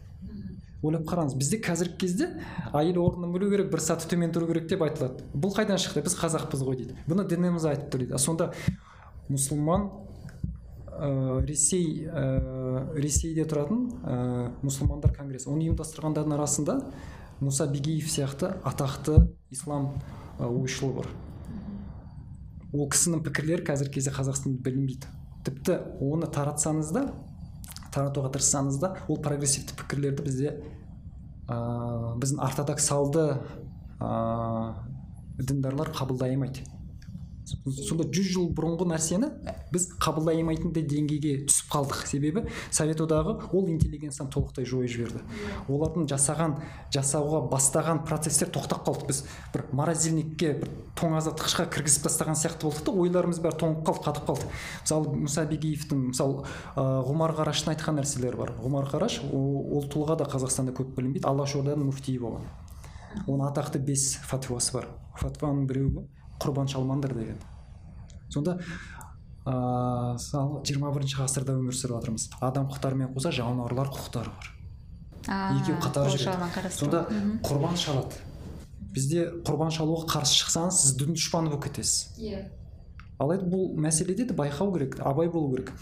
[0.83, 2.29] Ойлап қараңыз бізде қазіргі кезде
[2.77, 5.25] әйел орнын білу керек бір саты төмен тұру керек деп айтылады.
[5.35, 6.05] Бұл қайдан шықты?
[6.07, 6.99] Біз қазақпыз ғой дейді.
[7.09, 8.21] Бұны дініміз айтып тұр дейді.
[8.23, 8.53] Сонда
[9.27, 9.89] мұсылман
[10.95, 14.19] ә, ресей ә, ресейде тұратын ә,
[14.63, 15.51] мұсылмандар конгресі.
[15.51, 16.79] Оны ұйымдастырғандардың арасында
[17.43, 19.19] мұса бигиев сияқты атақты
[19.51, 19.97] ислам
[20.39, 21.11] ойшылы бар.
[22.73, 25.11] Ол кісінің пікірлері қазіргі кезде қазақстанда білінбейді.
[25.47, 27.09] Тіпті оны таратсаңыз да
[27.95, 30.55] таратуға тырыссаңыз да ол прогрессивті пікірлерді бізде
[31.49, 31.59] ә,
[32.21, 33.27] біздің ортодоксалды
[34.01, 34.75] ә,
[35.39, 36.65] діндарлар қабылдай алмайды.
[37.49, 39.29] Сонда жүз жыл бұрынғы нәрсені
[39.73, 42.03] біз қабылдай алмайтындай деңгейге түсіп қалдық.
[42.09, 45.23] Себебі совет одағы ол интеллигенцияны толықтай жойып жіберді.
[45.69, 46.57] Олардың жасаған
[46.95, 49.09] жасауға бастаған процесстер тоқтап қалды.
[49.09, 49.25] Біз
[49.55, 54.51] бір морозильникке бір тоңазытқышқа кіргізіп тастаған сияқты болдық та ойларымыз бәрі тоңып қалды қатып қалды.
[54.85, 56.45] Мысалы мұса бегиевтің мысалы
[56.77, 58.55] ғұмар қараштың айтқан нәрселері бар.
[58.63, 61.27] Ғұмар қараш ол, ол тұлға да қазақстанда көп білінбейді.
[61.29, 62.49] Алашорданың муфтиі болған.
[63.27, 64.89] Оның атақты бес фатуасы бар.
[65.19, 65.95] Фатуаның біреуі
[66.43, 67.41] құрбан шалмаңдар деген.
[68.29, 68.59] Сонда
[69.49, 72.29] ыыы мысалы жиырма бірінші ғасырда өмір сүріп жатырмыз.
[72.41, 74.53] Адам құқықтарымен қоса жануарлар құқықтары бар.
[75.29, 76.73] Екеуі қатар жүреді.
[76.73, 77.07] сонда
[77.45, 78.21] құрбан шалады.
[78.95, 82.47] Бізде құрбан шалуға қарсы шықсаңыз сіз дін дұшпаны болып кетесіз иә
[83.19, 85.73] алайда бұл мәселеде де байқау керек абай болу керек.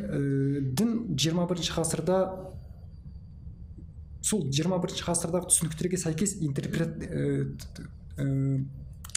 [0.00, 2.18] Ә, дін жиырма бірінші ғасырда
[4.24, 6.96] сол жиырма бірінші ғасырдағы түсініктерге сәйкес интерпрет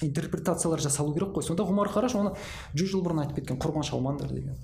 [0.02, 1.46] интерпретациялар жасалу керек қой.
[1.46, 2.34] Сонда ғұмар қараш оны
[2.74, 4.60] жүз жыл бұрын айтып кеткен құрбан шалмаңдар деген.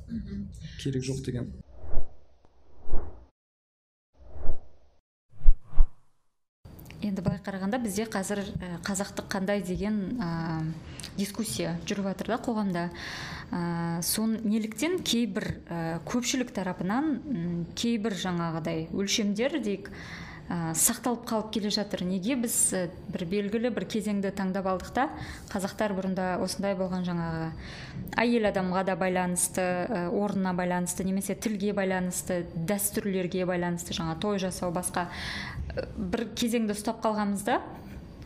[0.81, 1.53] Керек жоқ деген.
[7.07, 9.61] Енді былай қарағанда бізде қазір ә, қазақтық қандай?
[9.61, 10.63] деген ә,
[11.15, 12.85] дискуссия жүріп жатыр да қоғамда.
[13.53, 19.91] Ә, сон неліктен кейбір ә, көпшілік тарапынан кейбір жаңағыдай өлшемдер дейік
[20.49, 22.03] ә, сақталып қалып келе жатыр.
[22.07, 22.83] Неге біз ә,
[23.13, 25.07] бір белгілі бір кезеңді таңдап алдық та?
[25.51, 27.49] Қазақтар бұрында осындай болған жаңағы
[28.23, 34.71] әйел адамға да байланысты ә, орнына байланысты немесе тілге байланысты дәстүрлерге байланысты жаңа той жасау
[34.75, 35.09] басқа
[35.97, 37.59] бір кезеңді ұстап қалғанымызда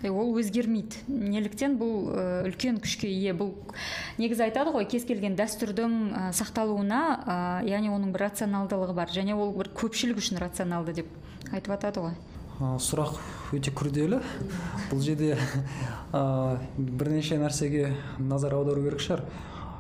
[0.10, 1.04] ол өзгермейді.
[1.08, 2.10] Неліктен бұл
[2.48, 3.36] үлкен күшке ие.
[3.38, 3.54] Бұл
[4.18, 7.36] негізі айтады ғой кез келген дәстүрдің ә, сақталуына ә,
[7.70, 9.14] яғни оның бір рационалдылығы бар.
[9.14, 11.12] Және ол бір көпшілік үшін рационалды деп
[11.52, 12.18] айтып жатады ғой.
[12.62, 13.16] Сұрақ
[13.58, 14.22] өте күрделі.
[14.90, 15.36] Бұл жерде
[16.14, 19.26] ә, бірнеше нәрсеге назар аудару керек шығар.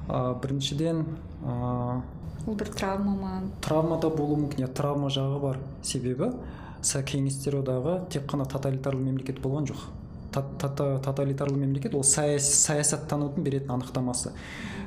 [0.09, 1.05] Ә, біріншіден
[1.45, 2.01] ә,
[2.45, 3.36] ол бір травма ма?
[3.61, 4.65] травма да болуы мүмкін.
[4.65, 6.34] Иә травма жағы бар себебі.
[6.82, 9.84] Кеңестер одағы тек қана тоталитарлы мемлекет болған жоқ.
[10.32, 14.32] Тоталитарлы мемлекет ол саясаттанудың беретін анықтамасы.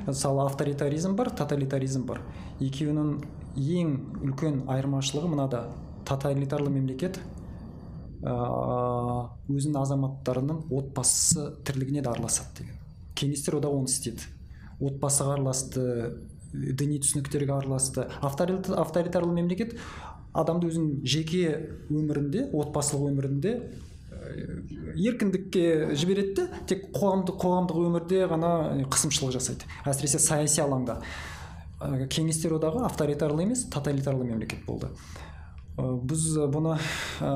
[0.07, 2.21] Мысалы авторитаризм бар тоталитаризм бар.
[2.59, 3.15] Екеуінің
[3.55, 5.65] ең үлкен айырмашылығы мынада.
[6.05, 7.19] Тоталитарлы мемлекет
[8.25, 12.79] өзінің азаматтарының отбасы тірлігіне де араласады деген.
[13.15, 14.23] Кеңестер одағы оны істеді
[14.81, 15.83] отбасыға араласты
[16.53, 18.07] діни түсініктерге араласты.
[18.21, 19.75] Авторитарлы мемлекет
[20.33, 21.43] адамды өзінің жеке
[21.89, 23.51] өмірінде отбасылық өмірінде
[24.95, 28.51] еркіндікке жібереді тек қоғамдық қоғамдық өмірде ғана
[28.91, 29.67] қысымшылық жасайды.
[29.87, 30.99] Әсіресе саяси алаңда.
[32.11, 34.89] Кеңестер одағы авторитарлы емес тоталитарлы мемлекет болды.
[35.75, 36.77] Біз бұны
[37.19, 37.31] ә,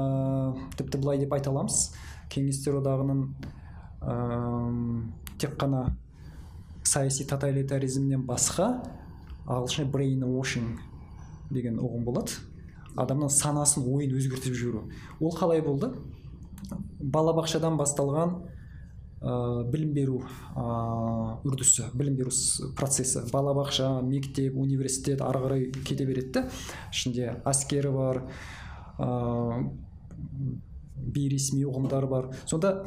[0.79, 1.89] тіпті былай деп айта аламыз.
[2.31, 3.25] Кеңестер одағының
[3.99, 4.15] ә,
[5.41, 5.89] тек қана
[6.87, 8.77] саяси тоталитаризмнен басқа
[9.49, 10.77] ағылшынша брейн washing
[11.51, 12.39] деген ұғым болады.
[12.99, 14.87] Адамның санасын ойын өзгертіп жіберу.
[15.19, 15.91] Ол қалай болды?
[16.99, 18.35] Балабақшадан басталған
[19.21, 20.21] ә, білім беру
[20.55, 20.65] ә,
[21.47, 22.33] үрдісі білім беру
[22.77, 23.25] процесі.
[23.33, 26.45] Балабақша мектеп университет ары қарай кете береді
[26.91, 28.23] ішінде әскері бар
[28.99, 29.63] ә,
[30.95, 32.31] бейресми ұғымдар бар.
[32.45, 32.83] Сонда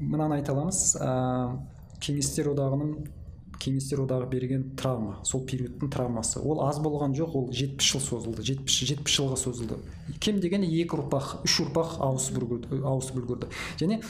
[0.00, 0.96] мынаны айта аламыз.
[1.02, 1.58] Ә,
[2.02, 3.17] кеңестер одағының
[3.62, 6.40] кеңестер одағы берген травма сол периодтың травмасы.
[6.40, 9.78] Ол аз болған жоқ ол жетпіс жыл созылды жетпіс жетпіс жылға созылды.
[10.20, 13.50] Кем дегенде екі ұрпақ үш ұрпақ ауысып үлгерді ауысып үлгерді.
[13.80, 14.00] Және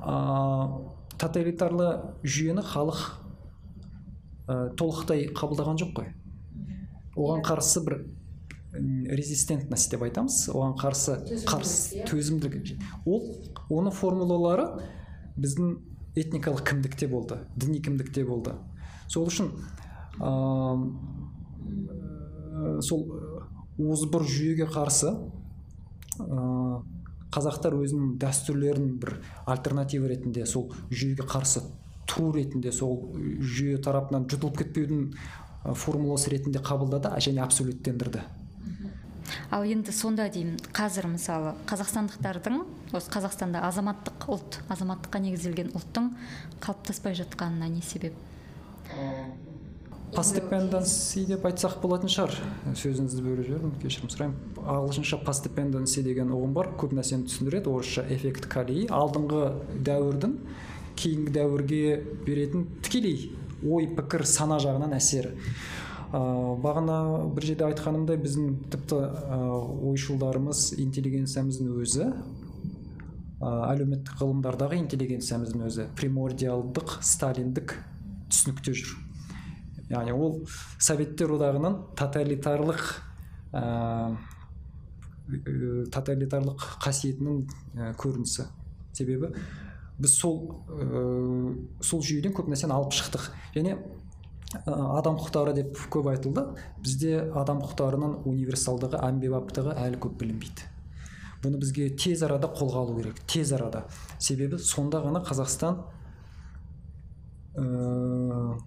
[0.00, 0.16] ә,
[1.18, 1.90] тоталитарлы
[2.22, 3.04] жүйені халық
[4.46, 6.12] ә, толықтай қабылдаған жоқ қой.
[7.16, 7.46] Оған иә.
[7.46, 8.02] қарсы бір
[9.12, 10.48] резистентность деп айтамыз.
[10.54, 12.06] Оған қарсы қарсы иә.
[12.08, 12.76] төзімділік.
[13.04, 13.34] Ол
[13.68, 14.68] оның формулалары
[15.36, 15.74] біздің
[16.16, 18.56] этникалық кімдікте болды діни кімдікте болды.
[19.08, 19.52] Сол үшін
[20.20, 20.30] ә,
[22.82, 23.06] сол
[23.78, 26.82] озбыр жүйеге қарсы ә,
[27.32, 31.64] қазақтар өзінің дәстүрлерін бір альтернатива ретінде сол жүйеге қарсы
[32.10, 32.98] тұру ретінде сол
[33.40, 38.24] жүйе тарапынан жұтылып кетпеудің формуласы ретінде қабылдады және абсолюттендірді.
[39.52, 42.58] Ал енді сонда деймін қазір мысалы қазақстандықтардың
[42.96, 46.10] осы қазақстанда азаматтық ұлт азаматтыққа негізделген ұлттың
[46.64, 48.16] қалыптаспай жатқанына не себеп?
[50.12, 52.34] Постепенданси деп айтсақ болатын шығар.
[52.76, 54.58] Сөзіңізді бөліп жібердім кешірім сұраймын.
[54.60, 56.68] Ағылшынша постепенданси деген ұғым бар.
[56.80, 57.72] Көп нәрсені түсіндіреді.
[57.72, 59.46] Орысша эффект кали алдыңғы
[59.88, 60.34] дәуірдің
[61.00, 61.80] кейінгі дәуірге
[62.26, 63.30] беретін тікелей
[63.64, 65.32] ой пікір сана жағынан әсері.
[66.12, 66.20] Ә,
[66.60, 66.98] бағана
[67.32, 69.38] бір жерде айтқанымдай біздің тіпті ә,
[69.88, 77.78] ойшылдарымыз интеллигенциямыздың өзі ә, әлеуметтік ғылымдардағы интеллигенциямыздың өзі примордиалдық сталиндік
[78.32, 78.92] түсінікте жүр.
[79.92, 80.38] Яғни ол
[80.80, 82.82] советтер одағының тоталитарлық
[83.52, 83.62] ә,
[85.92, 87.42] тоталитарлық қасиетінің
[87.76, 88.48] ә, көрінісі.
[88.96, 89.32] Себебі
[90.00, 91.02] біз сол ә,
[91.84, 93.28] сол жүйеден көп нәрсені алып шықтық.
[93.54, 93.76] Және
[94.64, 96.44] адам құқықтары деп көп айтылды.
[96.82, 100.68] Бізде адам құқықтарының универсалдығы әмбебаптығы әлі көп білінбейді.
[101.42, 103.20] Бұны бізге тез арада қолға алу керек.
[103.26, 103.86] Тез арада.
[104.18, 105.80] Себебі сонда ғана қазақстан
[107.56, 108.58] ә,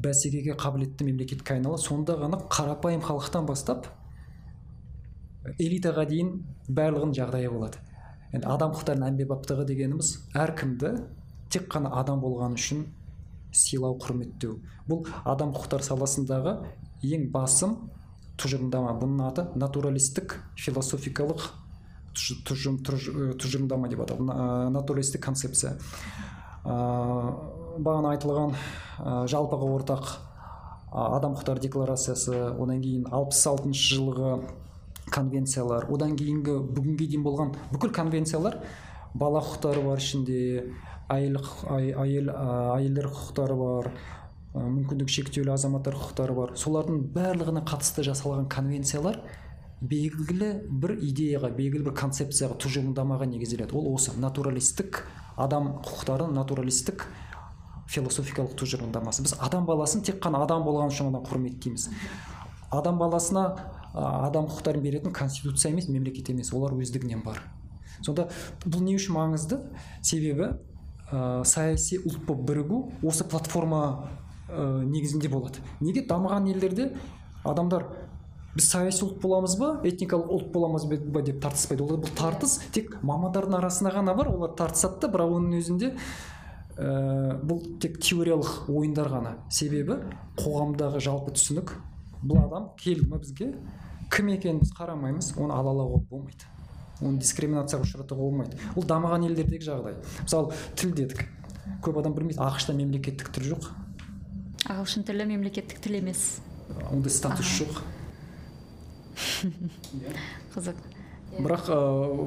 [0.00, 3.88] бәсекеге қабілетті мемлекетке айналады сонда ғана қарапайым халықтан бастап
[5.58, 6.32] элитаға дейін
[6.68, 7.80] барлығының жағдайы болады.
[8.30, 10.92] Енді адам құқықтарының әмбебаптығы дегеніміз әркімді
[11.50, 12.84] тек қана адам болғаны үшін
[13.56, 14.58] сыйлау құрметтеу.
[14.88, 16.54] Бұл адам құқықтары саласындағы
[17.02, 17.76] ең басым
[18.40, 18.94] тұжырымдама.
[19.00, 21.48] Бұның аты натуралистік философикалық
[22.14, 24.70] тұжырымдама деп аталады.
[24.76, 25.76] Натуралистік концепция.
[27.78, 30.12] Бағана айтылған ә, жалпыға ортақ
[30.90, 34.32] адам құқықтары декларациясы одан кейін алпыс алтыншы жылғы
[35.14, 38.58] конвенциялар одан кейінгі бүгінге дейін болған бүкіл конвенциялар
[39.14, 40.40] бала құқықтары бар ішінде
[41.10, 41.38] әйел
[41.70, 43.92] әйел әйелдер құқықтары бар
[44.54, 46.52] мүмкіндігі шектеулі азаматтар құқықтары бар.
[46.58, 49.20] Солардың барлығына қатысты жасалған конвенциялар
[49.80, 50.50] белгілі
[50.82, 53.78] бір идеяға белгілі бір концепцияға тұжырымдамаға негізделеді.
[53.78, 55.04] Ол осы натуралистік
[55.38, 57.06] адам құқықтарын натуралистік
[57.90, 59.24] философикалық тұжырымдамасы.
[59.26, 61.88] Біз адам баласын тек қана адам болған үшін ғана құрметтейміз
[62.70, 63.44] адам баласына
[63.94, 67.42] адам құқықтарын беретін конституция емес мемлекет емес олар өздігінен бар.
[68.00, 68.28] Сонда
[68.64, 69.58] бұл не үшін маңызды?
[70.02, 70.52] Себебі
[71.10, 73.82] ә, саяси ұлт болып бірігу осы платформа
[74.48, 75.64] ә, негізінде болады.
[75.80, 76.92] Неге дамыған елдерде
[77.42, 77.88] адамдар
[78.54, 81.82] біз саяси ұлт боламыз ба этникалық ұлт боламыз ба деп тартыспайды.
[81.82, 85.92] Олар бұл тартыс тек мамандардың арасында ғана бар олар тартысады да бірақ оның өзінде
[86.80, 89.34] ә, бұл тек теориялық ойындар ғана.
[89.52, 90.00] Себебі
[90.40, 91.74] қоғамдағы жалпы түсінік
[92.24, 93.52] бұл адам келді ма бізге
[94.12, 96.48] кім екенін біз қарамаймыз оны алалауға болмайды.
[97.00, 98.58] Оны дискриминацияға ұшыратуға болмайды.
[98.76, 99.96] Ол дамыған елдердегі жағдай.
[100.24, 101.24] Мысалы тіл дедік.
[101.84, 103.70] Көп адам білмейді ақш та мемлекеттік тіл жоқ.
[104.68, 106.40] Ағылшын тілі мемлекеттік тіл емес.
[106.90, 107.80] Ондай статус жоқ.
[110.54, 110.76] Қызық.
[111.38, 111.78] Бірақ ә,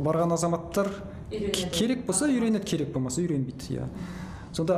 [0.06, 0.90] барған азаматтар
[1.30, 3.88] керек болса үйренеді керек болмаса үйренбейді иә.
[4.54, 4.78] Сонда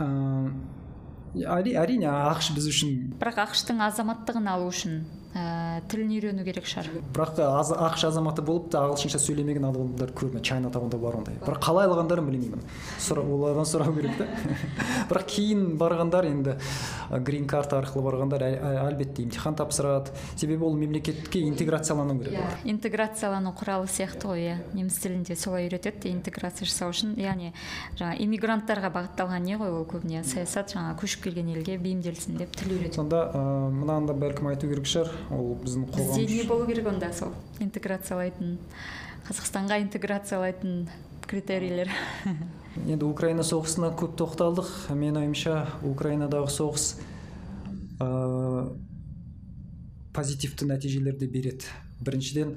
[0.00, 5.00] әри- әрине ақш біз үшін бірақ ақштың азаматтығын алу үшін
[5.36, 6.88] ә, тілін үйрену керек шығар.
[7.12, 11.36] Бірақ аз, ақш азаматы болып та ағылшынша сөйлемеген адамдар көп чайна таунда бар ондай.
[11.44, 12.62] Бірақ қалай алғандарын білмеймін.
[13.02, 14.26] Сұра, олардан сұрау керек та.
[15.10, 16.56] Бірақ кейін барғандар енді
[17.26, 20.14] грин карт арқылы барғандар әл- әл- әлбетте имтихан тапсырады.
[20.36, 22.38] Себебі ол мемлекетке интеграциялану керек.
[22.40, 22.56] Олар.
[22.64, 24.56] интеграциялану құралы сияқты ғой иә.
[24.74, 27.14] Неміс тілінде солай үйретеді интеграция жасау үшін.
[27.20, 27.52] Яғни
[27.98, 30.24] жаңағы иммигранттарға бағытталған не ғой ол көбіне?
[30.24, 32.94] Саясат жаңағы көшіп келген елге бейімделсін деп тіл үйретеді.
[32.96, 35.10] Сонда ә, мынаны да бәлкім айту керек шығар.
[35.34, 37.34] Ол біздің қоғам бізде не болу керек онда сол?
[37.62, 38.56] Интеграциялайтын
[39.26, 40.86] қазақстанға интеграциялайтын
[41.26, 41.90] критерийлер.
[42.92, 44.68] Енді украина соғысына көп тоқталдық.
[44.94, 45.56] Менің ойымша
[45.86, 46.88] украинадағы соғыс
[47.98, 48.08] ә,
[50.14, 51.72] позитивті нәтижелер де береді.
[52.04, 52.54] Біріншіден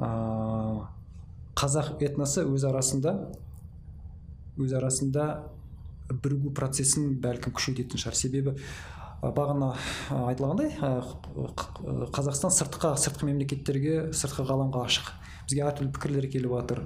[0.00, 0.10] ә,
[1.60, 3.14] қазақ этносы өз арасында
[4.60, 5.26] өз арасында
[6.10, 8.18] бірігу процесін бәлкім күшейтетін шығар.
[8.18, 8.56] Себебі
[9.20, 9.74] бағана
[10.08, 10.90] ә, айтылғандай ә,
[12.14, 15.12] қазақстан сыртқа сыртқы мемлекеттерге сыртқы ғаламға ашық.
[15.48, 16.82] Бізге әртүрлі пікірлер келіп жатыр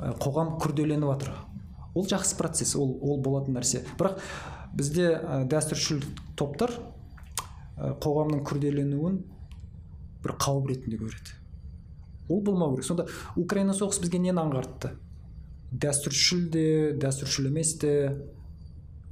[0.00, 1.32] ә, қоғам күрделеніп жатыр
[1.96, 3.84] ол жақсы процесс ол ол болатын нәрсе.
[4.00, 4.20] Бірақ
[4.76, 6.04] бізде ә, дәстүршіл
[6.36, 6.72] топтар
[7.76, 9.20] ә, қоғамның күрделенуін
[10.24, 11.36] бір қауіп ретінде көреді.
[12.28, 12.88] Ол болмау керек.
[12.88, 13.06] Сонда
[13.36, 14.94] украина соғысы бізге нені аңғартты?
[15.72, 16.66] Дәстүршіл де
[17.00, 17.92] дәстүршіл емес те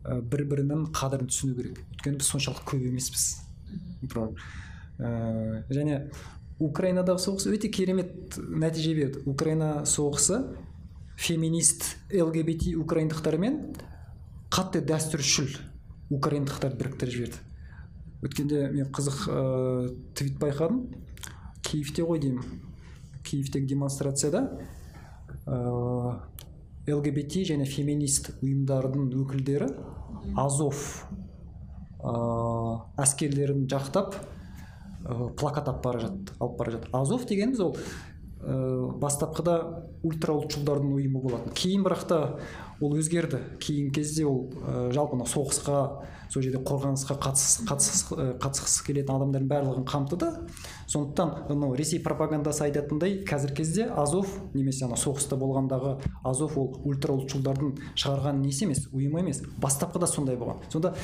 [0.05, 1.81] ә, бір бірінің қадірін түсіну керек.
[1.97, 3.25] Өйткені біз соншалық көп емеспіз.
[4.05, 6.01] Ә, және
[6.63, 9.25] украинадағы соғыс өте керемет нәтиже берді.
[9.27, 10.43] Украина соғысы
[11.17, 13.59] феминист лгбт украиндықтармен
[14.55, 15.57] қатты дәстүршіл
[16.15, 17.43] украиндықтарды біріктіріп жіберді.
[18.25, 19.41] Өткенде мен қызық ә,
[20.15, 20.87] твит байқадым.
[21.65, 22.63] Киевте ғой деймін.
[23.25, 24.47] Киевтегі демонстрацияда
[25.47, 26.21] ә,
[26.93, 29.71] лгбт және феминист ұйымдардың өкілдері
[30.41, 30.81] азов
[32.05, 32.15] ә,
[33.01, 37.79] әскерлерін жақтап ә, плакат алып бара жатты алып бара жатты азов дегеніміз ол
[38.45, 38.57] ә,
[39.01, 39.57] бастапқыда
[40.05, 41.55] ультраұлтшылдардың ұйымы болатын.
[41.57, 42.19] Кейін бірақ та
[42.81, 43.41] ол өзгерді.
[43.63, 45.79] Кейін кезде ол ә, жалпы мына соғысқа
[46.33, 50.31] сол жерде қорғанысқа ә, қатысқысы келетін адамдардың барлығын қамтыды.
[50.91, 57.75] Сондықтан мынау ресей пропагандасы айтатындай қазіргі кезде азов немесе ана соғыста болғандағы азов ол ультраұлтшылдардың
[57.95, 60.65] шығарған несі емес ұйымы емес бастапқыда сондай болған.
[60.73, 60.95] Сонда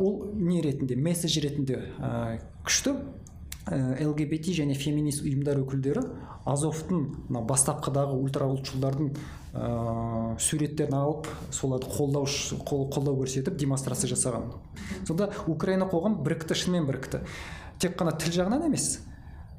[0.00, 1.82] ол не ретінде месседж ретінде
[2.64, 2.96] күшті.
[3.66, 6.02] Лгбт және феминист ұйымдар өкілдері
[6.46, 12.28] азовтың мына бастапқыдағы ультраұлтшылдардың ә, суреттерін алып соларды қолдау
[12.62, 14.52] қол- қолдау көрсетіп демонстрация жасаған.
[15.08, 17.24] Сонда украина қоғам бірікті шынымен бірікті.
[17.82, 19.00] Тек қана тіл жағынан емес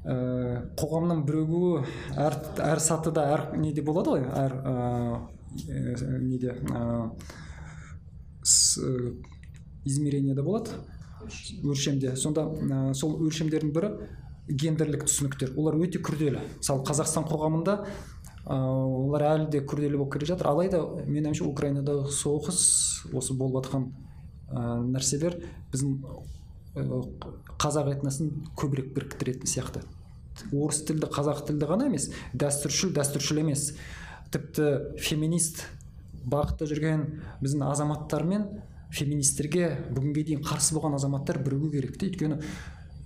[0.08, 1.84] ә, қоғамның бірігуі
[2.16, 4.76] әр, әр сатыда әр неде болады ғой әр ә,
[5.68, 7.10] ә, неде ә,
[8.42, 9.12] с- ә,
[9.84, 10.70] измерениеде болады.
[11.64, 13.90] Өлшемде сонда ә, сол өлшемдердің бірі
[14.48, 15.52] гендерлік түсініктер.
[15.58, 16.40] Олар өте күрделі.
[16.58, 20.50] Мысалы қазақстан қоғамында ә, олар әлі де күрделі болып келе жатыр.
[20.52, 22.62] Алайда менің ойымша украинадағы соғыс
[23.12, 23.88] осы болып жатқан
[24.48, 25.38] ә, нәрселер
[25.72, 25.98] біздің
[27.58, 29.82] қазақ этносын көбірек біріктіретін сияқты.
[30.52, 33.72] Орыс тілді қазақ тілді ғана емес дәстүршіл дәстүршіл емес.
[34.30, 35.64] Тіпті феминист
[36.28, 37.04] бағытта жүрген
[37.42, 38.46] біздің азаматтар мен
[38.94, 42.08] феминистерге бүгінге дейін қарсы болған азаматтар бірігу керек те.
[42.08, 42.40] Өйткені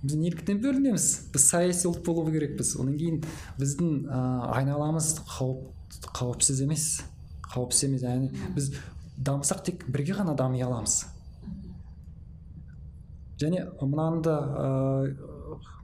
[0.03, 1.07] біз неліктен бөлінеміз.
[1.33, 2.75] Біз саяси ұлт болу керекпіз.
[2.79, 3.21] Одан кейін
[3.59, 4.21] біздің ә,
[4.59, 6.87] айналамыз қауіп қауіпсіз емес.
[7.53, 8.71] Қауіпсіз емес яғни біз
[9.17, 11.05] дамысақ тек бірге ғана дами аламыз.
[13.39, 15.15] Және мынаны да ә,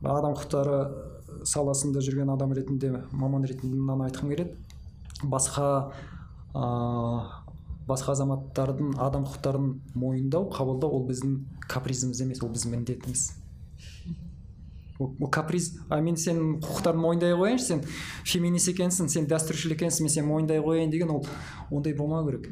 [0.04, 4.56] адам құқықтары саласында жүрген адам ретінде маман ретінде мынаны айтқым келеді.
[5.24, 5.91] Басқа
[7.89, 9.69] басқа азаматтардың адам құқықтарын
[9.99, 11.37] мойындау қабылдау ол біздің
[11.69, 13.23] капризіміз емес ол біздің міндетіміз.
[14.99, 17.83] Ол каприз а мен сенің құқықтарыңды мойындай қояйыншы сен
[18.27, 21.25] феминист екенсің сен дәстүршіл екенсің мен сені мойындай қояйын деген ол
[21.71, 22.49] ондай болмау керек.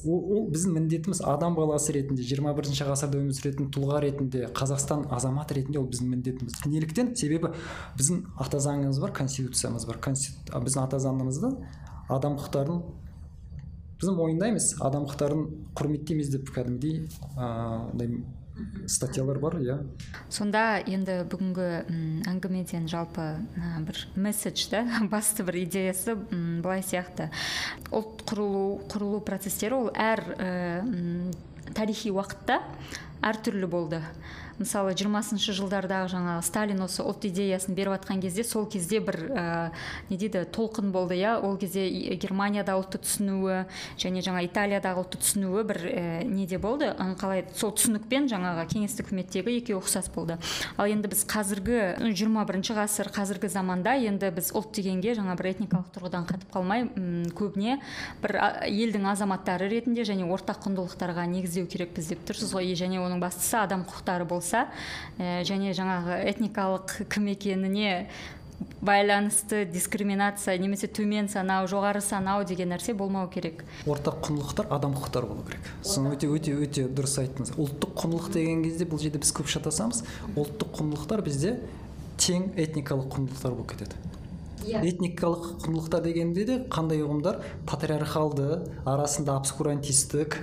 [0.00, 5.04] Ол, ол біздің міндетіміз адам баласы ретінде 21 бірінші ғасырда өмір сүретін тұлға ретінде қазақстан
[5.12, 6.56] азаматы ретінде ол біздің міндетіміз.
[6.64, 7.52] Неліктен себебі
[7.98, 10.00] біздің ата заңымыз бар конституциямыз бар.
[10.00, 11.52] Конститу- біздің ата заңымызда
[12.08, 12.80] адам құқықтарын
[14.00, 15.42] біз мойындаймыз құқықтарын
[15.76, 17.02] құрметтейміз деп кәдімгідей
[17.36, 18.14] андай
[18.90, 19.76] статьялар бар иә.
[20.32, 21.68] Сонда енді бүгінгі
[22.28, 23.22] әңгімеден жалпы
[23.56, 24.82] ә, бір месседж да
[25.12, 27.30] басты бір идеясы м, былай сияқты.
[27.92, 30.50] Ұлт құрылу құрылу процестері ол әр ә,
[31.76, 32.60] тарихи уақытта
[33.24, 34.02] әртүрлі болды.
[34.60, 39.44] Мысалы жиырмасыншы жылдардағы жаңағы сталин осы ұлт идеясын беріп жатқан кезде сол кезде бір ә,
[40.10, 41.38] не дейді толқын болды иә?
[41.40, 41.86] Ол кезде
[42.20, 43.64] германияда ұлтты түсінуі
[44.00, 46.90] және жаңа италиядағы ұлтты түсінуі бір ә, неде болды?
[47.20, 50.36] Қалай сол түсінікпен жаңағы кеңестік үкіметтегі екеуі ұқсас болды.
[50.76, 55.54] Ал енді біз қазіргі жиырма бірінші ғасыр қазіргі заманда енді біз ұлт дегенге жаңа бір
[55.54, 57.78] этникалық тұрғыдан қатып қалмай ұм, көбіне
[58.20, 58.36] бір
[58.68, 62.74] елдің азаматтары ретінде және ортақ құндылықтарға негіздеу керекпіз деп тұрсыз ғой.
[62.80, 64.68] Және оның бастысы адам құқықтары болса болса
[65.18, 68.08] ә, және жаңағы этникалық кім екеніне
[68.82, 73.64] байланысты дискриминация немесе төмен санау жоғары санау деген нәрсе болмау керек.
[73.86, 75.64] Ортақ құндылықтар адам құқықтары болу керек.
[75.82, 77.54] Соны өте өте өте дұрыс айттыңыз.
[77.56, 80.04] Ұлттық құндылық деген кезде бұл жерде біз көп шатасамыз.
[80.36, 81.56] Ұлттық құндылықтар бізде
[82.20, 83.96] тең этникалық құндылықтар болып кетеді.
[84.60, 84.84] Yeah.
[84.84, 84.92] Иә.
[84.92, 87.40] этникалық құндылықтар дегенде де қандай ұғымдар?
[87.64, 90.36] Патриархалды арасында обскурантистік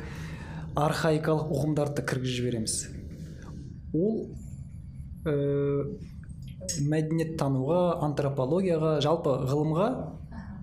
[0.73, 2.96] архаикалық ұғымдарды кіргізіп жібереміз.
[3.93, 4.27] Ол
[5.27, 5.35] ә,
[6.81, 9.87] мәдениеттануға антропологияға жалпы ғылымға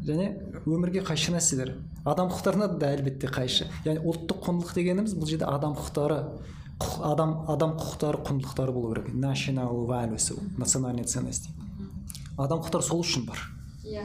[0.04, 0.28] және
[0.66, 1.74] өмірге қайшы нәрселер.
[2.04, 3.70] Адам құқықтарына да әлбетте қайшы.
[3.86, 6.18] Яғни ұлттық құндылық дегеніміз бұл жерде адам құқықтары
[7.00, 9.14] адам адам құқықтары құндылықтары болу керек.
[9.14, 11.48] National values национальные ценности.
[12.36, 13.40] Адам құқықтары сол үшін бар.
[13.84, 14.04] Иә.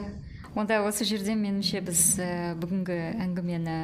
[0.54, 3.76] Онда осы жерде меніңше біз ә, бүгінгі әңгімені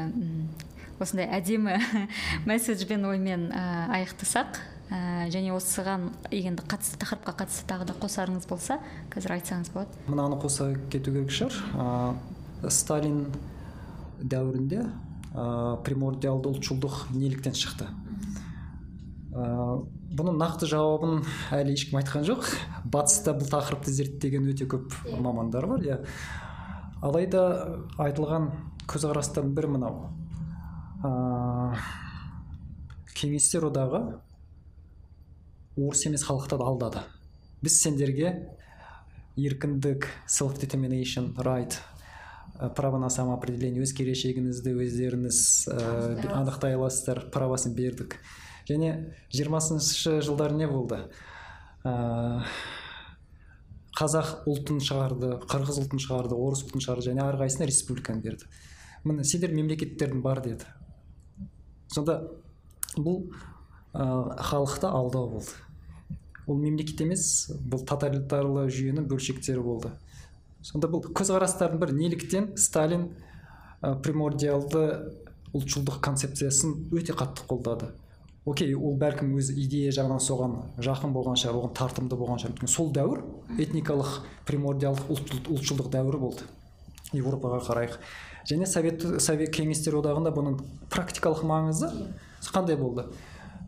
[0.99, 1.77] осындай әдемі
[2.49, 4.59] месседжбен оймен ә, аяқтасақ.
[4.91, 8.79] Ә, және осыған енді қатысты тақырыпқа қатысты тағы да қосарыңыз болса
[9.11, 9.91] қазір айтсаңыз болады.
[10.07, 11.57] Мынаны қоса кету керек шығар.
[11.75, 13.27] Ә, сталин
[14.23, 14.85] дәуірінде
[15.35, 17.89] ә, примордиалды ұлтшылдық неліктен шықты.
[19.35, 19.47] Ә,
[20.17, 21.25] бұның нақты жауабын
[21.57, 22.47] әлі ешкім айтқан жоқ.
[22.85, 25.19] Батыста бұл тақырыпты зерттеген өте көп иә.
[25.21, 25.99] мамандар бар иә.
[27.03, 27.43] Алайда
[27.99, 28.53] айтылған
[28.87, 30.07] көзқарастардың бірі мынау.
[31.05, 31.77] Ә,
[33.19, 34.21] кеңестер одағы
[35.77, 37.05] орыс емес халықтарды алдады.
[37.63, 38.33] Біз сендерге
[39.37, 41.79] еркіндік self determination right
[42.75, 45.77] право на самоопределение өз келешегіңізді өздеріңіз ә,
[46.39, 48.17] анықтай аласыздар правосын бердік.
[48.69, 51.03] Және жиырмасыншы жылдары не болды?
[51.85, 52.47] Ә,
[53.97, 58.49] қазақ ұлтын шығарды қырғыз ұлтын шығарды орыс ұлтын шығарды және әрқайсысына республиканы берді.
[59.05, 60.65] Міне сендер мемлекеттердің бар деді.
[61.93, 62.23] Сонда
[62.97, 63.29] бұл
[63.93, 65.66] халықты алдау болды.
[66.47, 69.93] Ол мемлекет емес бұл тоталитарлы жүйенің бөлшектері болды.
[70.63, 73.09] Сонда бұл көзқарастардың бірі неліктен сталин
[73.83, 74.83] ә, примордиалды
[75.55, 77.93] ұлтшылдық концепциясын өте қатты қолдады.
[78.47, 82.55] Окей ол бәлкім өз идея жағынан соған жақын болған шығар оған тартымды болған шығар.
[82.55, 83.25] Өйткені сол дәуір
[83.59, 84.13] этникалық
[84.47, 85.11] примордиалдық
[85.51, 86.47] ұлтшылдық дәуірі болды.
[87.15, 87.99] Еуропаға қарайық.
[88.47, 90.61] Және совет совет кеңестер одағында бұның
[90.95, 91.91] практикалық маңызы
[92.55, 93.09] қандай болды?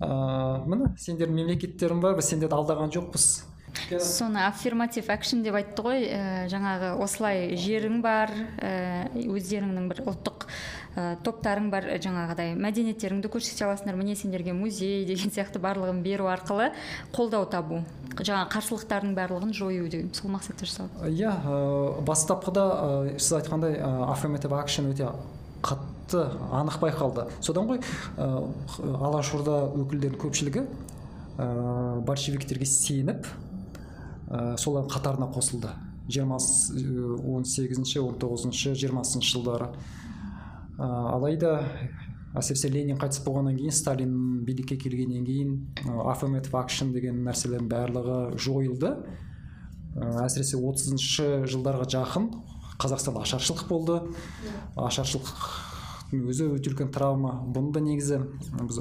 [0.01, 3.29] Ыыы міне сендердің мемлекеттерің бар біз сендерді алдаған жоқпыз.
[4.01, 6.07] Соны аффирматив акшн деп айтты ғой.
[6.09, 10.47] Ә, жаңағы осылай жерің бар ә, өздеріңнің бір ұлттық
[10.97, 13.99] ә, топтарың бар жаңағыдай мәдениеттеріңді көрсете аласыңдар.
[14.01, 16.73] Міне сендерге музей деген сияқты барлығын беру арқылы
[17.15, 17.83] қолдау табу
[18.17, 21.13] жаңа қарсылықтардың барлығын жою деген сол мақсатта жасалады.
[21.13, 21.37] Иә
[22.09, 25.13] бастапқыда ә, сіз айтқандай ә, аффирматив акшн өте
[25.63, 27.27] қатты қатты анық байқалды.
[27.41, 27.81] Содан ғой
[28.17, 28.27] ә,
[28.79, 30.63] алашорда өкілдерінің көпшілігі
[31.37, 33.27] ә, большевиктерге сеніп
[34.29, 35.69] ә, солардың қатарына қосылды.
[36.09, 39.71] Жиырма он сегізінші он тоғызыншы жиырмасыншы жылдары.
[40.79, 41.61] Ә, алайда
[42.35, 45.57] әсіресе ленин қайтыс болғаннан кейін сталин билікке келгеннен кейін
[46.09, 48.97] affirmative action деген нәрселердің барлығы жойылды.
[50.25, 52.31] Әсіресе отызыншы жылдарға жақын
[52.79, 53.97] қазақстанда ашаршылық болды.
[54.77, 55.33] Ашаршылық
[56.13, 57.39] өзі өте үлкен травма.
[57.53, 58.23] Бұны да негізі
[58.61, 58.81] біз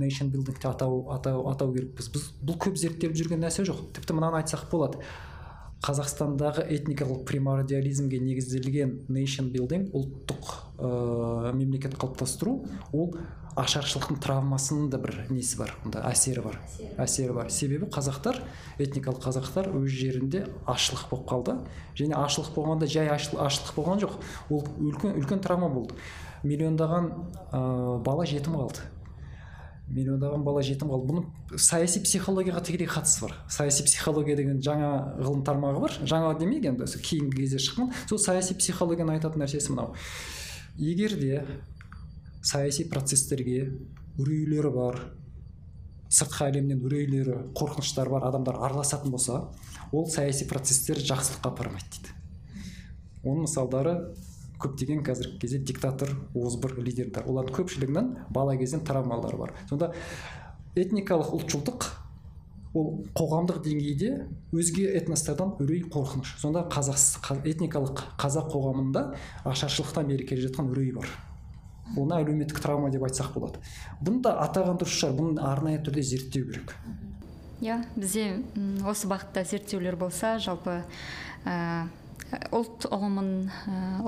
[0.00, 2.08] нейшн билдингте атау атау атау керекпіз.
[2.14, 3.82] Біз бұл көп зерттеліп жүрген нәрсе жоқ.
[3.96, 5.02] Тіпті мынаны айтсақ болады.
[5.80, 12.58] Қазақстандағы этникалық примордиализмге негізделген нейшн билдинг ұлттық ә, мемлекет қалыптастыру
[12.92, 13.14] ол
[13.58, 16.58] ашаршылықтың травмасының да бір несі бар онда әсері бар.
[17.02, 17.34] Әсері.
[17.34, 17.50] Бар.
[17.50, 18.38] Себебі қазақтар
[18.78, 21.56] этникалық қазақтар өз жерінде ашлық болып қалды.
[21.98, 24.16] Және ашлық болғанда жай ашлық болған жоқ.
[24.50, 25.98] Ол үлкен үлкен травма болды.
[26.44, 27.10] Миллиондаған
[27.52, 28.86] ә, бала жетім қалды.
[29.90, 31.10] Миллиондаған бала жетім қалды.
[31.10, 33.34] Бұның саяси психологияға тікелей қатысы бар.
[33.50, 35.98] Саяси психология деген жаңа ғылым тармағы бар.
[36.06, 37.90] Жаңа демейік енді кейінгі кезде шыққан.
[38.08, 39.96] Сол саяси психологияның айтатын нәрсесі мынау.
[40.78, 41.42] Егер де
[42.42, 43.72] саяси процестерге
[44.18, 45.00] үрейлері бар
[46.10, 49.44] сыртқы әлемнен үрейлері қорқыныштары бар адамдар араласатын болса
[49.92, 52.16] ол саяси процестер жақсылыққа апармайды дейді.
[53.22, 53.94] Оның мысалдары
[54.60, 59.54] көптеген қазіргі кезде диктатор озбыр лидерлер олардың көпшілігінің бала кезден травмалары бар.
[59.68, 59.92] Сонда
[60.74, 61.88] этникалық ұлтшылдық
[62.74, 64.12] ол қоғамдық деңгейде
[64.54, 66.36] өзге этностардан үрей қорқыныш.
[66.42, 69.06] Сонда қазақ этникалық қазақ қоғамында
[69.44, 71.08] ашаршылықтан бері келе жатқан үрей бар.
[71.98, 73.62] Оны әлеуметтік травма деп айтсақ болады.
[74.02, 75.16] Бұны да атаған дұрыс шығар.
[75.18, 76.74] Бұны арнайы түрде зерттеу керек.
[77.60, 78.40] Иә бізде
[78.88, 80.78] осы бағытта зерттеулер болса жалпы
[81.44, 81.88] ә,
[82.54, 83.32] ұлт ұғымын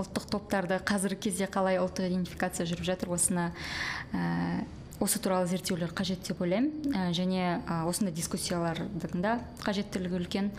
[0.01, 3.51] ұлттық топтарды қазіргі кезде қалай ұлттық идентификация жүріп жатыр осыны
[4.14, 4.64] ә,
[5.03, 6.94] осы туралы зерттеулер қажет деп ойлаймын.
[6.94, 9.34] Ә, және ә, осындай дискуссиялардың да
[9.64, 10.53] қажеттілігі үлкен.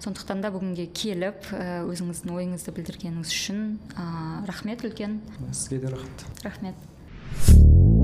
[0.00, 5.20] Сондықтан да бүгінге келіп ә, өзіңіздің ойыңызды білдіргеніңіз үшін ә, рахмет үлкен.
[5.52, 6.28] Сізге де рахмет.
[6.48, 7.99] Рахмет.